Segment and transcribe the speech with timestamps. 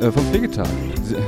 [0.00, 0.66] äh, vom Pflegetag.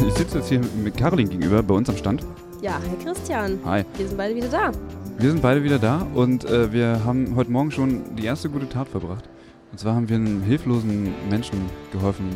[0.07, 2.23] Ich sitze jetzt hier mit Caroline gegenüber bei uns am Stand.
[2.63, 3.59] Ja, hi Christian.
[3.65, 3.85] Hi.
[3.97, 4.73] Wir sind beide wieder da.
[5.19, 8.69] Wir sind beide wieder da und äh, wir haben heute Morgen schon die erste gute
[8.69, 9.29] Tat verbracht.
[9.71, 11.59] Und zwar haben wir einem hilflosen Menschen
[11.93, 12.31] geholfen,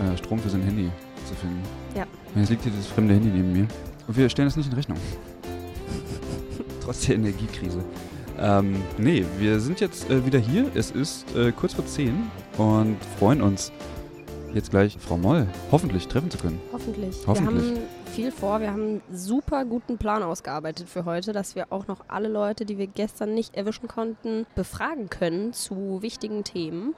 [0.00, 0.90] äh, Strom für sein Handy
[1.26, 1.62] zu finden.
[1.94, 2.04] Ja.
[2.34, 3.66] Und jetzt liegt hier das fremde Handy neben mir.
[4.06, 4.98] Und wir stellen es nicht in Rechnung.
[6.84, 7.84] Trotz der Energiekrise.
[8.38, 10.66] Ähm, nee, wir sind jetzt äh, wieder hier.
[10.74, 12.14] Es ist äh, kurz vor 10
[12.58, 13.70] und freuen uns,
[14.54, 16.60] jetzt gleich Frau Moll hoffentlich treffen zu können.
[16.72, 17.16] Hoffentlich.
[17.26, 17.64] Hoffentlich.
[17.64, 18.60] Wir haben viel vor.
[18.60, 22.64] Wir haben einen super guten Plan ausgearbeitet für heute, dass wir auch noch alle Leute,
[22.64, 26.94] die wir gestern nicht erwischen konnten, befragen können zu wichtigen Themen.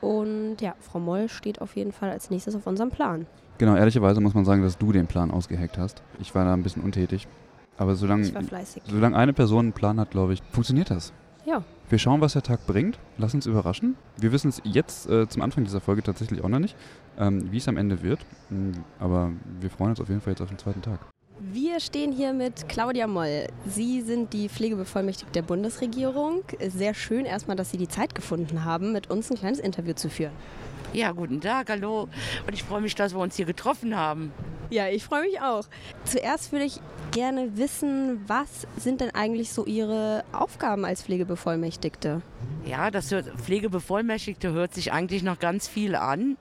[0.00, 3.26] Und ja, Frau Moll steht auf jeden Fall als nächstes auf unserem Plan.
[3.58, 6.02] Genau, ehrlicherweise muss man sagen, dass du den Plan ausgeheckt hast.
[6.20, 7.26] Ich war da ein bisschen untätig.
[7.78, 8.30] Aber solange,
[8.86, 11.12] solange eine Person einen Plan hat, glaube ich, funktioniert das.
[11.46, 12.98] Ja, Wir schauen, was der Tag bringt.
[13.18, 13.94] Lass uns überraschen.
[14.16, 16.74] Wir wissen es jetzt äh, zum Anfang dieser Folge tatsächlich auch noch nicht,
[17.18, 18.18] ähm, wie es am Ende wird.
[18.50, 19.30] Mm, Aber
[19.60, 20.98] wir freuen uns auf jeden Fall jetzt auf den zweiten Tag.
[21.38, 23.46] Wir stehen hier mit Claudia Moll.
[23.68, 26.42] Sie sind die Pflegebevollmächtigte der Bundesregierung.
[26.66, 30.08] Sehr schön erstmal, dass Sie die Zeit gefunden haben, mit uns ein kleines Interview zu
[30.10, 30.32] führen.
[30.96, 32.08] Ja, guten Tag, hallo.
[32.46, 34.32] Und ich freue mich, dass wir uns hier getroffen haben.
[34.70, 35.66] Ja, ich freue mich auch.
[36.04, 36.80] Zuerst würde ich
[37.10, 42.22] gerne wissen, was sind denn eigentlich so Ihre Aufgaben als Pflegebevollmächtigte?
[42.64, 46.38] Ja, das hört, Pflegebevollmächtigte hört sich eigentlich noch ganz viel an.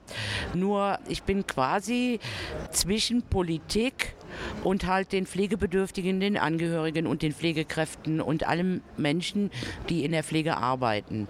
[0.53, 2.21] Nur ich bin quasi
[2.71, 4.15] zwischen Politik
[4.63, 9.51] und halt den Pflegebedürftigen, den Angehörigen und den Pflegekräften und allen Menschen,
[9.89, 11.27] die in der Pflege arbeiten.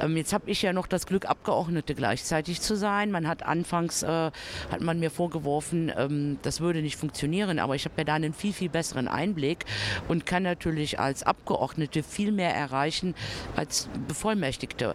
[0.00, 3.10] Ähm, jetzt habe ich ja noch das Glück, Abgeordnete gleichzeitig zu sein.
[3.10, 7.84] Man hat anfangs, äh, hat man mir vorgeworfen, ähm, das würde nicht funktionieren, aber ich
[7.84, 9.64] habe ja da einen viel, viel besseren Einblick
[10.08, 13.14] und kann natürlich als Abgeordnete viel mehr erreichen
[13.56, 14.94] als Bevollmächtigte.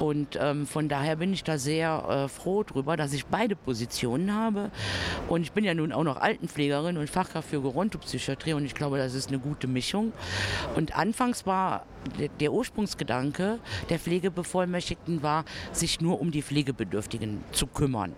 [0.00, 4.34] Und ähm, von daher bin ich da sehr äh, froh drüber, dass ich beide Positionen
[4.34, 4.70] habe.
[5.28, 6.16] Und ich bin ja nun auch noch
[6.66, 10.12] Altenpflegerin und Fachkraft für Gerontopsychiatrie und ich glaube, das ist eine gute Mischung.
[10.74, 11.86] Und anfangs war
[12.40, 18.12] der Ursprungsgedanke der Pflegebevollmächtigten war, sich nur um die Pflegebedürftigen zu kümmern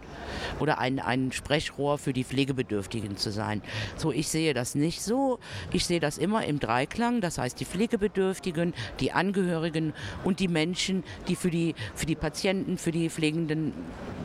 [0.60, 3.62] oder ein, ein Sprechrohr für die Pflegebedürftigen zu sein.
[3.96, 5.38] So, ich sehe das nicht so.
[5.72, 7.20] Ich sehe das immer im Dreiklang.
[7.20, 9.94] Das heißt, die Pflegebedürftigen, die Angehörigen
[10.24, 13.72] und die Menschen, die für die, für die Patienten, für die Pflegenden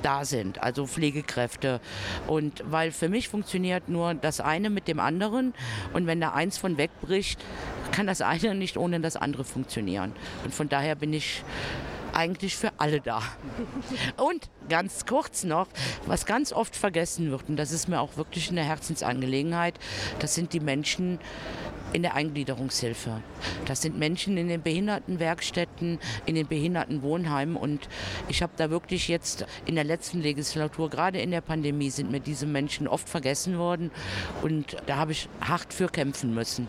[0.04, 1.80] da sind, also Pflegekräfte.
[2.28, 5.54] Und weil für mich funktioniert nur das eine mit dem anderen
[5.94, 7.44] und wenn da eins von wegbricht,
[7.92, 10.14] kann das eine nicht ohne das andere funktionieren.
[10.44, 11.44] Und von daher bin ich
[12.14, 13.22] eigentlich für alle da.
[14.18, 15.68] Und ganz kurz noch,
[16.06, 19.80] was ganz oft vergessen wird, und das ist mir auch wirklich eine Herzensangelegenheit,
[20.20, 21.20] das sind die Menschen
[21.94, 23.22] in der Eingliederungshilfe.
[23.66, 27.88] Das sind Menschen in den Behindertenwerkstätten, in den Behindertenwohnheimen und
[28.28, 32.20] ich habe da wirklich jetzt in der letzten Legislatur, gerade in der Pandemie, sind mir
[32.20, 33.92] diese Menschen oft vergessen worden
[34.42, 36.68] und da habe ich hart für kämpfen müssen.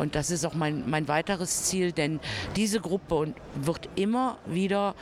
[0.00, 2.20] Und das ist auch mein, mein weiteres Ziel, denn
[2.56, 4.94] diese Gruppe wird immer wieder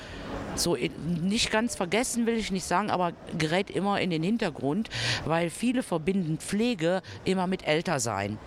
[0.56, 4.88] so nicht ganz vergessen, will ich nicht sagen, aber gerät immer in den Hintergrund,
[5.24, 8.38] weil viele verbinden Pflege immer mit Ältersein.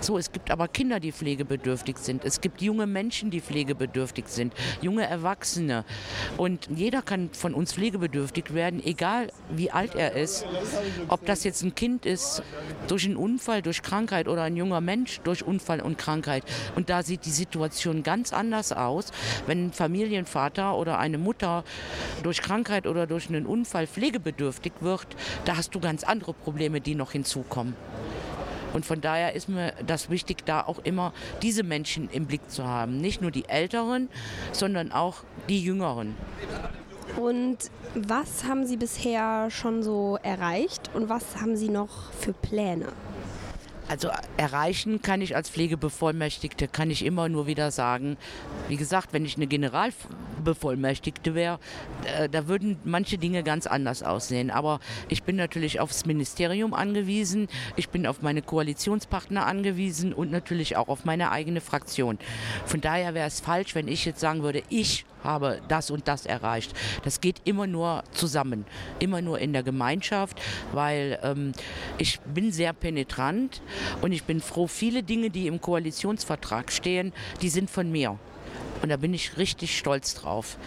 [0.00, 2.24] So, es gibt aber Kinder, die pflegebedürftig sind.
[2.24, 5.84] Es gibt junge Menschen, die pflegebedürftig sind, junge Erwachsene.
[6.36, 10.44] Und jeder kann von uns pflegebedürftig werden, egal wie alt er ist.
[11.08, 12.42] Ob das jetzt ein Kind ist
[12.88, 16.44] durch einen Unfall, durch Krankheit oder ein junger Mensch durch Unfall und Krankheit.
[16.74, 19.12] Und da sieht die Situation ganz anders aus,
[19.46, 21.64] wenn ein Familienvater oder eine Mutter
[22.22, 25.06] durch Krankheit oder durch einen Unfall pflegebedürftig wird.
[25.44, 27.74] Da hast du ganz andere Probleme, die noch hinzukommen.
[28.72, 32.66] Und von daher ist mir das wichtig, da auch immer diese Menschen im Blick zu
[32.66, 32.98] haben.
[32.98, 34.10] Nicht nur die Älteren,
[34.52, 36.14] sondern auch die Jüngeren.
[37.16, 37.56] Und
[37.94, 42.88] was haben Sie bisher schon so erreicht und was haben Sie noch für Pläne?
[43.88, 48.16] Also erreichen kann ich als Pflegebevollmächtigte, kann ich immer nur wieder sagen,
[48.68, 51.60] wie gesagt, wenn ich eine Generalbevollmächtigte wäre,
[52.04, 54.50] äh, da würden manche Dinge ganz anders aussehen.
[54.50, 60.76] Aber ich bin natürlich aufs Ministerium angewiesen, ich bin auf meine Koalitionspartner angewiesen und natürlich
[60.76, 62.18] auch auf meine eigene Fraktion.
[62.64, 66.24] Von daher wäre es falsch, wenn ich jetzt sagen würde, ich habe das und das
[66.24, 66.72] erreicht.
[67.04, 68.64] Das geht immer nur zusammen,
[68.98, 70.40] immer nur in der Gemeinschaft,
[70.72, 71.52] weil ähm,
[71.98, 73.60] ich bin sehr penetrant
[74.00, 77.12] und ich bin froh, viele Dinge, die im Koalitionsvertrag stehen,
[77.42, 78.18] die sind von mir.
[78.82, 80.58] Und da bin ich richtig stolz drauf.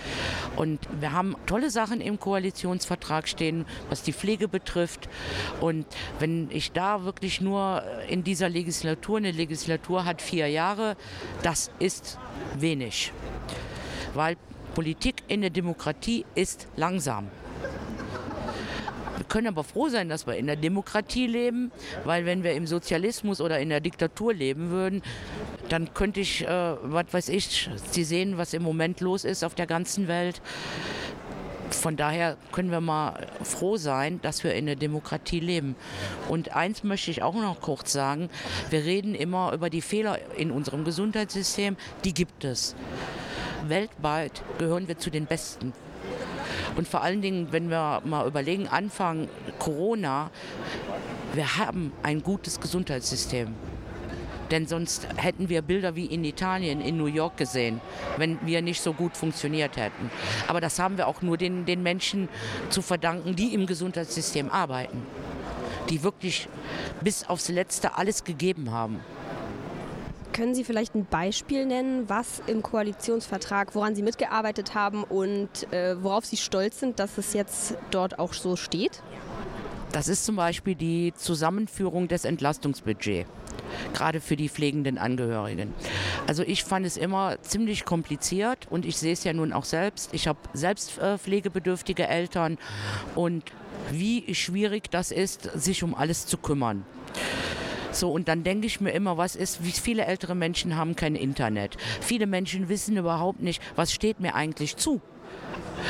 [0.55, 5.07] Und wir haben tolle Sachen im Koalitionsvertrag stehen, was die Pflege betrifft.
[5.61, 5.85] Und
[6.19, 10.97] wenn ich da wirklich nur in dieser Legislatur, eine Legislatur hat vier Jahre,
[11.43, 12.17] das ist
[12.57, 13.11] wenig.
[14.13, 14.37] Weil
[14.75, 17.27] Politik in der Demokratie ist langsam.
[19.17, 21.71] Wir können aber froh sein, dass wir in der Demokratie leben,
[22.05, 25.01] weil wenn wir im Sozialismus oder in der Diktatur leben würden,
[25.67, 29.55] dann könnte ich, äh, was weiß ich, Sie sehen, was im Moment los ist auf
[29.55, 30.41] der ganzen Welt.
[31.69, 35.75] Von daher können wir mal froh sein, dass wir in der Demokratie leben.
[36.27, 38.29] Und eins möchte ich auch noch kurz sagen.
[38.69, 41.77] Wir reden immer über die Fehler in unserem Gesundheitssystem.
[42.03, 42.75] Die gibt es.
[43.67, 45.73] Weltweit gehören wir zu den Besten.
[46.75, 49.27] Und vor allen Dingen, wenn wir mal überlegen, Anfang
[49.57, 50.31] Corona,
[51.33, 53.53] wir haben ein gutes Gesundheitssystem.
[54.51, 57.81] Denn sonst hätten wir Bilder wie in Italien, in New York gesehen,
[58.17, 60.09] wenn wir nicht so gut funktioniert hätten.
[60.47, 62.29] Aber das haben wir auch nur den, den Menschen
[62.69, 65.03] zu verdanken, die im Gesundheitssystem arbeiten.
[65.89, 66.47] Die wirklich
[67.01, 69.01] bis aufs Letzte alles gegeben haben.
[70.39, 76.01] Können Sie vielleicht ein Beispiel nennen, was im Koalitionsvertrag, woran Sie mitgearbeitet haben und äh,
[76.01, 79.03] worauf Sie stolz sind, dass es jetzt dort auch so steht?
[79.91, 83.29] Das ist zum Beispiel die Zusammenführung des Entlastungsbudgets
[83.93, 85.73] gerade für die pflegenden Angehörigen.
[86.25, 90.13] Also ich fand es immer ziemlich kompliziert und ich sehe es ja nun auch selbst.
[90.13, 92.57] Ich habe selbst äh, pflegebedürftige Eltern
[93.13, 93.43] und
[93.91, 96.85] wie schwierig das ist, sich um alles zu kümmern.
[97.99, 101.15] So, und dann denke ich mir immer, was ist, wie viele ältere Menschen haben kein
[101.15, 101.75] Internet.
[101.99, 105.01] Viele Menschen wissen überhaupt nicht, was steht mir eigentlich zu.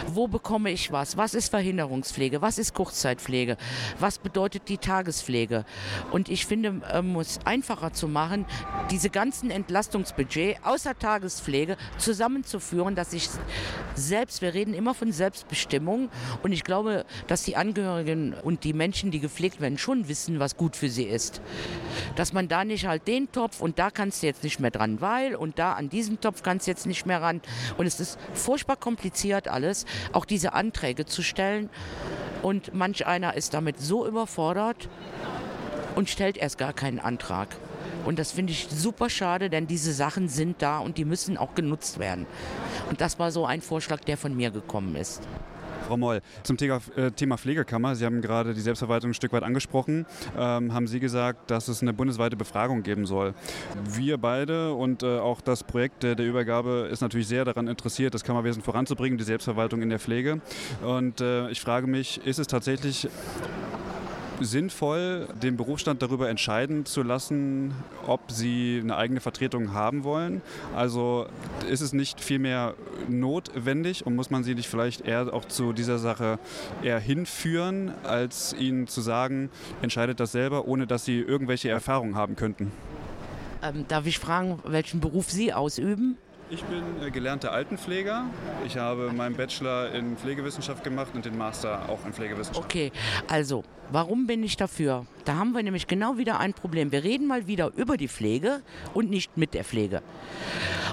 [0.08, 1.18] Wo bekomme ich was?
[1.18, 2.42] Was ist Verhinderungspflege?
[2.42, 3.58] Was ist Kurzzeitpflege?
[4.00, 5.66] Was bedeutet die Tagespflege?
[6.12, 8.46] Und ich finde, ähm, es einfacher zu machen,
[8.92, 13.30] diese ganzen Entlastungsbudget außer Tagespflege zusammenzuführen, dass ich
[13.96, 16.10] selbst, wir reden immer von Selbstbestimmung
[16.44, 20.58] und ich glaube, dass die Angehörigen und die Menschen, die gepflegt werden, schon wissen, was
[20.58, 21.42] gut für sie ist.
[22.16, 25.02] Dass man da nicht halt den Topf und da kannst du jetzt nicht mehr dran,
[25.02, 27.42] weil und da an diesem Topf kannst du jetzt nicht mehr ran.
[27.78, 29.79] Und es ist furchtbar kompliziert alles,
[30.14, 31.70] auch diese Anträge zu stellen.
[32.42, 34.90] Und manch einer ist damit so überfordert
[35.96, 37.58] und stellt erst gar keinen Antrag.
[38.06, 41.54] Und das finde ich super schade, denn diese Sachen sind da und die müssen auch
[41.54, 42.26] genutzt werden.
[42.90, 45.22] Und das war so ein Vorschlag, der von mir gekommen ist.
[45.90, 47.96] Frau Moll, zum Thema, äh, Thema Pflegekammer.
[47.96, 50.06] Sie haben gerade die Selbstverwaltung ein Stück weit angesprochen.
[50.38, 53.34] Ähm, haben Sie gesagt, dass es eine bundesweite Befragung geben soll.
[53.86, 58.14] Wir beide und äh, auch das Projekt der, der, Übergabe ist natürlich sehr daran interessiert,
[58.14, 60.42] das Kammerwesen voranzubringen, die Selbstverwaltung in der Pflege.
[60.84, 63.08] Und äh, ich frage mich, ist es tatsächlich
[64.40, 67.74] sinnvoll, den Berufsstand darüber entscheiden zu lassen,
[68.08, 70.42] ob sie eine eigene Vertretung haben wollen?
[70.76, 71.28] Also
[71.70, 72.76] ist es nicht vielmehr
[73.08, 76.40] notwendig und muss man sie nicht vielleicht eher auch zu dieser Sache
[76.84, 79.50] eher hinführen, als ihnen zu sagen,
[79.82, 82.72] entscheidet das selber, ohne dass sie irgendwelche Erfahrungen haben könnten?
[83.62, 86.18] Ähm, darf ich fragen, welchen Beruf Sie ausüben?
[86.52, 88.26] Ich bin äh, gelernter Altenpfleger.
[88.66, 92.66] Ich habe meinen Bachelor in Pflegewissenschaft gemacht und den Master auch in Pflegewissenschaft.
[92.66, 92.92] Okay,
[93.28, 95.06] also, warum bin ich dafür?
[95.26, 96.92] Da haben wir nämlich genau wieder ein Problem.
[96.92, 98.62] Wir reden mal wieder über die Pflege
[98.96, 100.02] und nicht mit der Pflege.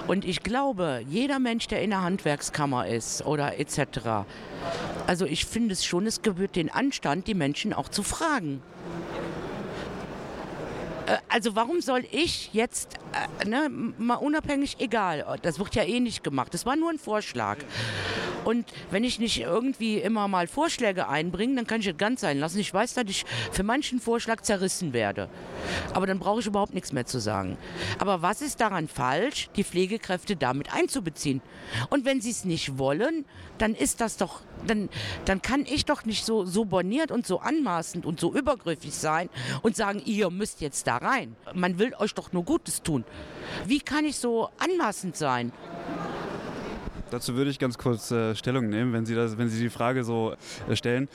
[0.05, 4.25] Und ich glaube, jeder Mensch, der in der Handwerkskammer ist oder etc.,
[5.07, 8.61] also ich finde es schon, es gebührt den Anstand, die Menschen auch zu fragen.
[11.07, 12.95] Äh, also warum soll ich jetzt,
[13.41, 16.99] äh, ne, mal unabhängig, egal, das wird ja eh nicht gemacht, das war nur ein
[16.99, 17.57] Vorschlag.
[18.45, 22.39] Und wenn ich nicht irgendwie immer mal Vorschläge einbringe, dann kann ich es ganz sein
[22.39, 22.59] lassen.
[22.59, 25.27] Ich weiß, dass ich für manchen Vorschlag zerrissen werde.
[25.93, 27.57] Aber dann brauche ich überhaupt nichts mehr zu sagen.
[27.99, 31.41] Aber was ist daran falsch, die Pflegekräfte damit einzubeziehen?
[31.89, 33.25] Und wenn sie es nicht wollen,
[33.57, 34.89] dann ist das doch, dann,
[35.25, 39.29] dann kann ich doch nicht so, so borniert und so anmaßend und so übergriffig sein
[39.61, 41.35] und sagen, ihr müsst jetzt da rein.
[41.53, 43.03] Man will euch doch nur Gutes tun.
[43.65, 45.51] Wie kann ich so anmaßend sein?
[47.11, 50.03] Dazu würde ich ganz kurz äh, Stellung nehmen, wenn Sie, das, wenn Sie die Frage
[50.03, 50.35] so
[50.69, 51.09] äh, stellen.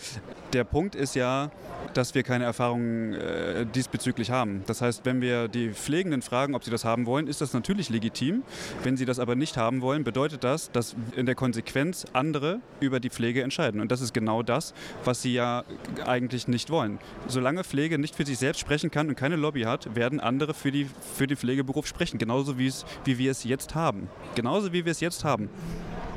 [0.52, 1.50] Der Punkt ist ja,
[1.94, 4.62] dass wir keine Erfahrungen äh, diesbezüglich haben.
[4.66, 7.90] Das heißt, wenn wir die Pflegenden fragen, ob sie das haben wollen, ist das natürlich
[7.90, 8.42] legitim.
[8.82, 13.00] Wenn sie das aber nicht haben wollen, bedeutet das, dass in der Konsequenz andere über
[13.00, 13.80] die Pflege entscheiden.
[13.80, 15.64] Und das ist genau das, was sie ja
[16.06, 16.98] eigentlich nicht wollen.
[17.28, 20.72] Solange Pflege nicht für sich selbst sprechen kann und keine Lobby hat, werden andere für,
[20.72, 22.18] die, für den Pflegeberuf sprechen.
[22.18, 24.08] Genauso wie, es, wie wir es jetzt haben.
[24.34, 25.48] Genauso wie wir es jetzt haben.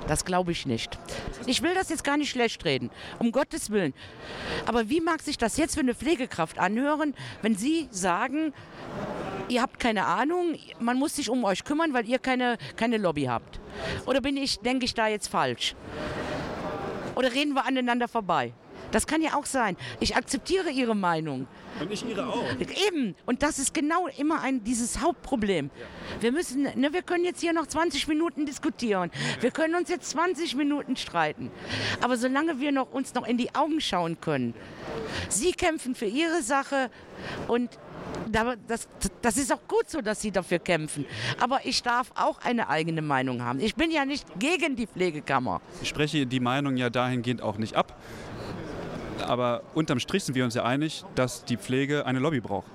[0.07, 0.97] Das glaube ich nicht.
[1.47, 3.93] Ich will das jetzt gar nicht schlecht reden, um Gottes Willen.
[4.65, 8.53] Aber wie mag sich das jetzt für eine Pflegekraft anhören, wenn Sie sagen,
[9.49, 13.23] ihr habt keine Ahnung, man muss sich um euch kümmern, weil ihr keine, keine Lobby
[13.23, 13.59] habt?
[14.05, 15.75] Oder bin ich, denke ich da jetzt falsch?
[17.15, 18.53] Oder reden wir aneinander vorbei?
[18.91, 19.77] Das kann ja auch sein.
[19.99, 21.47] Ich akzeptiere Ihre Meinung.
[21.79, 22.43] Und ich Ihre auch.
[22.87, 23.15] Eben.
[23.25, 25.69] Und das ist genau immer ein, dieses Hauptproblem.
[26.19, 29.11] Wir müssen, ne, wir können jetzt hier noch 20 Minuten diskutieren.
[29.41, 31.51] Wir können uns jetzt 20 Minuten streiten.
[32.01, 34.53] Aber solange wir noch, uns noch in die Augen schauen können,
[35.29, 36.89] Sie kämpfen für Ihre Sache
[37.47, 37.69] und
[38.67, 38.87] das,
[39.21, 41.05] das, ist auch gut so, dass Sie dafür kämpfen.
[41.39, 43.59] Aber ich darf auch eine eigene Meinung haben.
[43.59, 45.61] Ich bin ja nicht gegen die Pflegekammer.
[45.81, 47.99] Ich spreche die Meinung ja dahingehend auch nicht ab.
[49.25, 52.67] Aber unterm Strich sind wir uns ja einig, dass die Pflege eine Lobby braucht.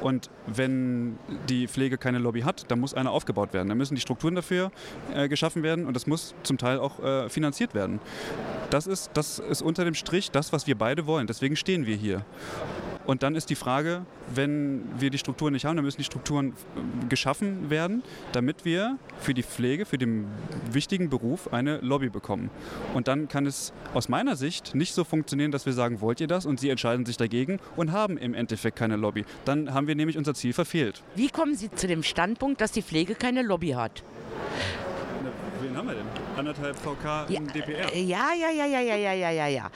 [0.00, 1.18] Und wenn
[1.48, 3.68] die Pflege keine Lobby hat, dann muss eine aufgebaut werden.
[3.68, 4.72] Dann müssen die Strukturen dafür
[5.14, 8.00] äh, geschaffen werden und das muss zum Teil auch äh, finanziert werden.
[8.70, 11.26] Das ist, das ist unter dem Strich das, was wir beide wollen.
[11.26, 12.24] Deswegen stehen wir hier.
[13.06, 16.50] Und dann ist die Frage, wenn wir die Strukturen nicht haben, dann müssen die Strukturen
[16.50, 20.26] äh, geschaffen werden, damit wir für die Pflege, für den
[20.70, 22.50] wichtigen Beruf eine Lobby bekommen.
[22.94, 26.28] Und dann kann es aus meiner Sicht nicht so funktionieren, dass wir sagen, wollt ihr
[26.28, 26.46] das?
[26.46, 29.24] Und sie entscheiden sich dagegen und haben im Endeffekt keine Lobby.
[29.44, 31.02] Dann haben wir nämlich unser Ziel verfehlt.
[31.16, 34.02] Wie kommen Sie zu dem Standpunkt, dass die Pflege keine Lobby hat?
[35.60, 36.21] Wen haben wir denn?
[36.36, 37.96] Anderthalb VK im ja, DPR.
[37.96, 39.70] Ja, ja, ja, ja, ja, ja, ja, ja.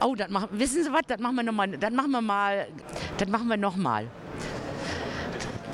[0.00, 1.02] Oh, das machen, wissen Sie was?
[1.06, 1.68] Das machen wir noch mal.
[1.68, 2.68] Das machen wir mal.
[3.16, 4.06] Das machen wir noch mal.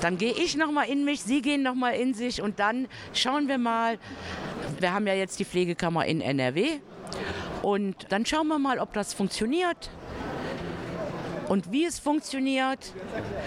[0.00, 2.88] Dann gehe ich noch mal in mich, Sie gehen noch mal in sich und dann
[3.12, 3.98] schauen wir mal.
[4.78, 6.80] Wir haben ja jetzt die Pflegekammer in NRW
[7.62, 9.90] und dann schauen wir mal, ob das funktioniert
[11.48, 12.92] und wie es funktioniert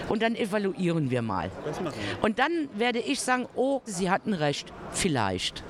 [0.08, 1.50] und dann evaluieren wir mal.
[2.22, 5.62] Und dann werde ich sagen, oh, Sie hatten recht, vielleicht.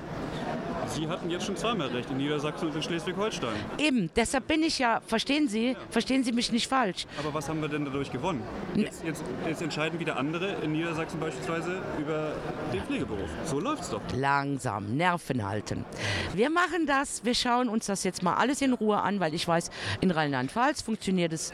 [0.89, 3.55] Sie hatten jetzt schon zweimal recht, in Niedersachsen und in Schleswig-Holstein.
[3.77, 5.77] Eben, deshalb bin ich ja, verstehen Sie, ja.
[5.89, 7.05] verstehen Sie mich nicht falsch.
[7.19, 8.41] Aber was haben wir denn dadurch gewonnen?
[8.75, 12.33] Jetzt, jetzt, jetzt entscheiden wieder andere in Niedersachsen beispielsweise über
[12.73, 13.29] den Pflegeberuf.
[13.45, 14.01] So läuft's doch.
[14.15, 15.85] Langsam, Nerven halten.
[16.33, 19.47] Wir machen das, wir schauen uns das jetzt mal alles in Ruhe an, weil ich
[19.47, 19.69] weiß,
[20.01, 21.53] in Rheinland-Pfalz funktioniert es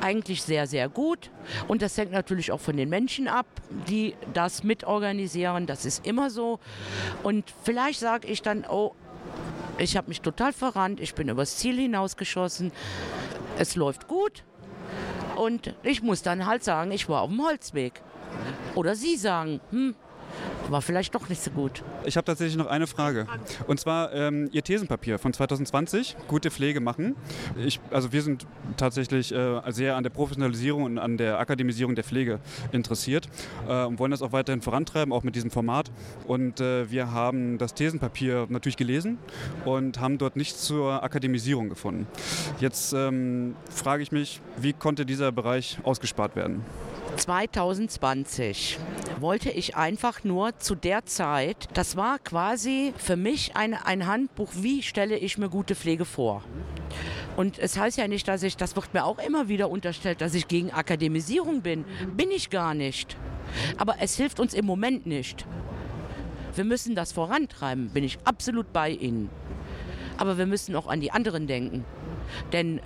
[0.00, 1.30] eigentlich sehr, sehr gut.
[1.68, 3.46] Und das hängt natürlich auch von den Menschen ab,
[3.88, 5.66] die das mitorganisieren.
[5.66, 6.60] Das ist immer so.
[7.22, 8.94] Und vielleicht sage ich dann, oh,
[9.78, 12.72] ich habe mich total verrannt, ich bin übers Ziel hinausgeschossen,
[13.58, 14.44] es läuft gut.
[15.36, 18.00] Und ich muss dann halt sagen, ich war auf dem Holzweg.
[18.74, 19.94] Oder Sie sagen, hm,
[20.70, 21.82] war vielleicht doch nicht so gut.
[22.04, 23.26] Ich habe tatsächlich noch eine Frage.
[23.66, 27.16] Und zwar ähm, Ihr Thesenpapier von 2020, gute Pflege machen.
[27.56, 32.04] Ich, also wir sind tatsächlich äh, sehr an der Professionalisierung und an der Akademisierung der
[32.04, 32.40] Pflege
[32.72, 33.28] interessiert
[33.68, 35.90] äh, und wollen das auch weiterhin vorantreiben, auch mit diesem Format.
[36.26, 39.18] Und äh, wir haben das Thesenpapier natürlich gelesen
[39.64, 42.06] und haben dort nichts zur Akademisierung gefunden.
[42.60, 46.64] Jetzt ähm, frage ich mich, wie konnte dieser Bereich ausgespart werden?
[47.16, 48.78] 2020
[49.20, 54.50] wollte ich einfach nur zu der Zeit, das war quasi für mich ein, ein Handbuch,
[54.54, 56.44] wie stelle ich mir gute Pflege vor.
[57.36, 60.34] Und es heißt ja nicht, dass ich, das wird mir auch immer wieder unterstellt, dass
[60.34, 61.84] ich gegen Akademisierung bin.
[62.16, 63.16] Bin ich gar nicht.
[63.76, 65.46] Aber es hilft uns im Moment nicht.
[66.54, 69.28] Wir müssen das vorantreiben, bin ich absolut bei Ihnen.
[70.16, 71.84] Aber wir müssen auch an die anderen denken.
[72.52, 72.80] Denn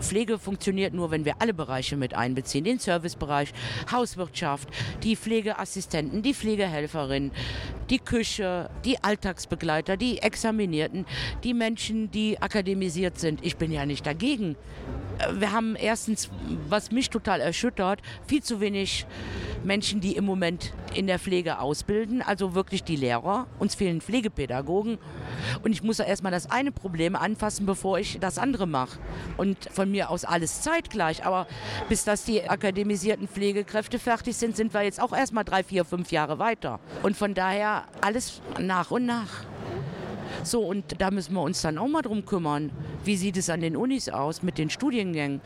[0.00, 2.64] Pflege funktioniert nur, wenn wir alle Bereiche mit einbeziehen.
[2.64, 3.52] Den Servicebereich,
[3.90, 4.68] Hauswirtschaft,
[5.02, 7.32] die Pflegeassistenten, die Pflegehelferinnen,
[7.90, 11.06] die Küche, die Alltagsbegleiter, die Examinierten,
[11.44, 13.44] die Menschen, die akademisiert sind.
[13.44, 14.56] Ich bin ja nicht dagegen.
[15.32, 16.30] Wir haben erstens,
[16.68, 19.06] was mich total erschüttert, viel zu wenig
[19.64, 23.46] Menschen, die im Moment in der Pflege ausbilden, also wirklich die Lehrer.
[23.58, 24.98] Uns fehlen Pflegepädagogen.
[25.62, 28.98] Und ich muss ja erstmal das eine Problem anfassen, bevor ich das andere mache.
[29.36, 31.24] Und von mir aus alles zeitgleich.
[31.24, 31.46] Aber
[31.88, 36.12] bis dass die akademisierten Pflegekräfte fertig sind, sind wir jetzt auch erstmal drei, vier, fünf
[36.12, 36.80] Jahre weiter.
[37.02, 39.44] Und von daher alles nach und nach.
[40.44, 42.70] So, und da müssen wir uns dann auch mal drum kümmern.
[43.04, 45.40] Wie sieht es an den Unis aus mit den Studiengängen?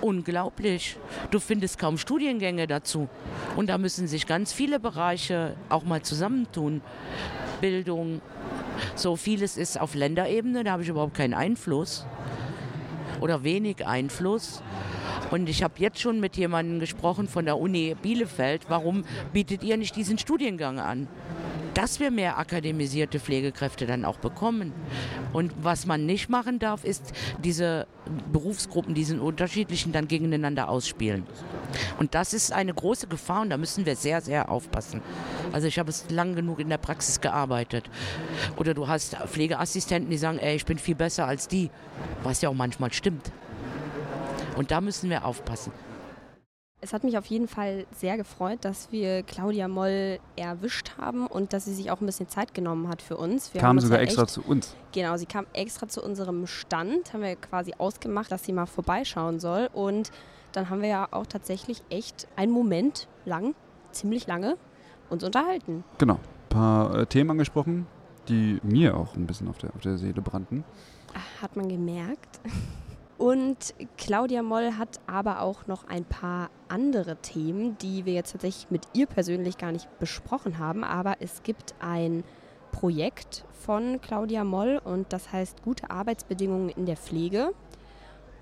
[0.00, 0.96] Unglaublich.
[1.30, 3.08] Du findest kaum Studiengänge dazu.
[3.56, 6.80] Und da müssen sich ganz viele Bereiche auch mal zusammentun.
[7.60, 8.22] Bildung,
[8.94, 12.06] So vieles ist auf Länderebene, da habe ich überhaupt keinen Einfluss
[13.20, 14.62] oder wenig Einfluss.
[15.30, 19.76] Und ich habe jetzt schon mit jemandem gesprochen von der Uni Bielefeld, warum bietet ihr
[19.76, 21.06] nicht diesen Studiengang an?
[21.74, 24.72] Dass wir mehr akademisierte Pflegekräfte dann auch bekommen.
[25.32, 27.12] Und was man nicht machen darf, ist
[27.44, 27.86] diese
[28.32, 31.24] Berufsgruppen, diesen unterschiedlichen dann gegeneinander ausspielen.
[31.98, 35.00] Und das ist eine große Gefahr und da müssen wir sehr, sehr aufpassen.
[35.52, 37.88] Also ich habe es lang genug in der Praxis gearbeitet.
[38.56, 41.70] Oder du hast Pflegeassistenten, die sagen, ey, ich bin viel besser als die,
[42.22, 43.30] was ja auch manchmal stimmt.
[44.56, 45.72] Und da müssen wir aufpassen.
[46.82, 51.52] Es hat mich auf jeden Fall sehr gefreut, dass wir Claudia Moll erwischt haben und
[51.52, 53.52] dass sie sich auch ein bisschen Zeit genommen hat für uns.
[53.52, 54.74] Wir kam sogar ja extra zu uns.
[54.92, 59.40] Genau, sie kam extra zu unserem Stand, haben wir quasi ausgemacht, dass sie mal vorbeischauen
[59.40, 59.68] soll.
[59.74, 60.10] Und
[60.52, 63.54] dann haben wir ja auch tatsächlich echt einen Moment lang,
[63.92, 64.56] ziemlich lange,
[65.10, 65.84] uns unterhalten.
[65.98, 67.86] Genau, ein paar äh, Themen angesprochen,
[68.28, 70.64] die mir auch ein bisschen auf der, auf der Seele brannten.
[71.42, 72.40] Hat man gemerkt.
[73.20, 78.70] Und Claudia Moll hat aber auch noch ein paar andere Themen, die wir jetzt tatsächlich
[78.70, 80.84] mit ihr persönlich gar nicht besprochen haben.
[80.84, 82.24] Aber es gibt ein
[82.72, 87.52] Projekt von Claudia Moll und das heißt Gute Arbeitsbedingungen in der Pflege.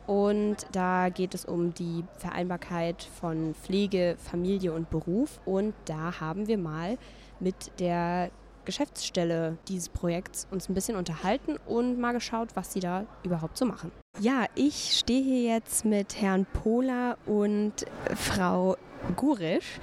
[0.06, 5.40] Und da geht es um die Vereinbarkeit von Pflege, Familie und Beruf.
[5.44, 6.99] Und da haben wir mal
[7.40, 8.30] mit der
[8.69, 13.65] Geschäftsstelle dieses Projekts uns ein bisschen unterhalten und mal geschaut, was sie da überhaupt so
[13.65, 13.91] machen.
[14.21, 18.77] Ja, ich stehe hier jetzt mit Herrn Pohler und Frau
[19.17, 19.81] Gurisch.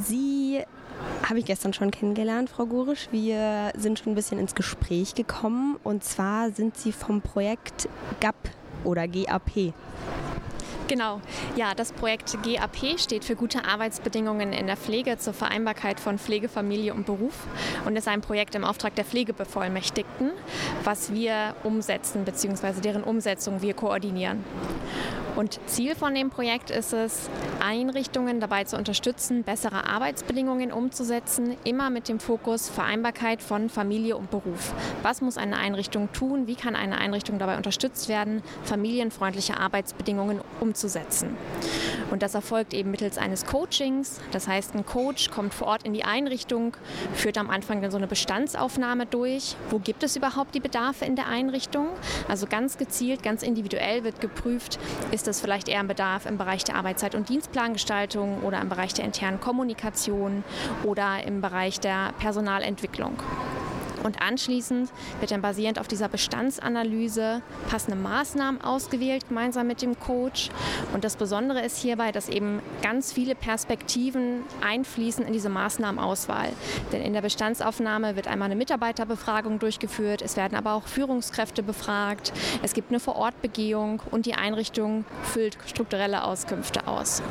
[0.00, 0.64] Sie
[1.28, 3.06] habe ich gestern schon kennengelernt, Frau Gurisch.
[3.12, 8.50] Wir sind schon ein bisschen ins Gespräch gekommen und zwar sind Sie vom Projekt GAP
[8.82, 9.72] oder GAP.
[10.88, 11.20] Genau.
[11.56, 16.48] Ja, das Projekt GAP steht für gute Arbeitsbedingungen in der Pflege zur Vereinbarkeit von Pflege,
[16.48, 17.46] Familie und Beruf
[17.86, 20.32] und ist ein Projekt im Auftrag der Pflegebevollmächtigten,
[20.84, 22.80] was wir umsetzen bzw.
[22.82, 24.44] deren Umsetzung wir koordinieren.
[25.34, 27.30] Und Ziel von dem Projekt ist es,
[27.64, 34.30] Einrichtungen dabei zu unterstützen, bessere Arbeitsbedingungen umzusetzen, immer mit dem Fokus Vereinbarkeit von Familie und
[34.30, 34.74] Beruf.
[35.02, 36.46] Was muss eine Einrichtung tun?
[36.46, 41.36] Wie kann eine Einrichtung dabei unterstützt werden, familienfreundliche Arbeitsbedingungen umzusetzen?
[42.12, 44.20] Und das erfolgt eben mittels eines Coachings.
[44.32, 46.76] Das heißt, ein Coach kommt vor Ort in die Einrichtung,
[47.14, 49.56] führt am Anfang dann so eine Bestandsaufnahme durch.
[49.70, 51.88] Wo gibt es überhaupt die Bedarfe in der Einrichtung?
[52.28, 54.78] Also ganz gezielt, ganz individuell wird geprüft,
[55.10, 58.92] ist das vielleicht eher ein Bedarf im Bereich der Arbeitszeit- und Dienstplangestaltung oder im Bereich
[58.92, 60.44] der internen Kommunikation
[60.84, 63.16] oder im Bereich der Personalentwicklung.
[64.02, 70.50] Und anschließend wird dann basierend auf dieser Bestandsanalyse passende Maßnahmen ausgewählt, gemeinsam mit dem Coach.
[70.92, 76.48] Und das Besondere ist hierbei, dass eben ganz viele Perspektiven einfließen in diese Maßnahmenauswahl.
[76.92, 82.32] Denn in der Bestandsaufnahme wird einmal eine Mitarbeiterbefragung durchgeführt, es werden aber auch Führungskräfte befragt,
[82.62, 87.22] es gibt eine Vorortbegehung und die Einrichtung füllt strukturelle Auskünfte aus.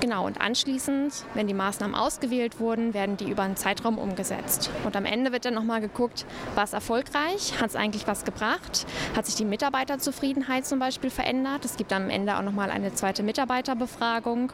[0.00, 4.70] Genau, und anschließend, wenn die Maßnahmen ausgewählt wurden, werden die über einen Zeitraum umgesetzt.
[4.84, 8.24] Und am Ende wird dann nochmal geguckt, geguckt, war es erfolgreich, hat es eigentlich was
[8.24, 11.64] gebracht, hat sich die Mitarbeiterzufriedenheit zum Beispiel verändert.
[11.64, 14.52] Es gibt am Ende auch nochmal eine zweite Mitarbeiterbefragung.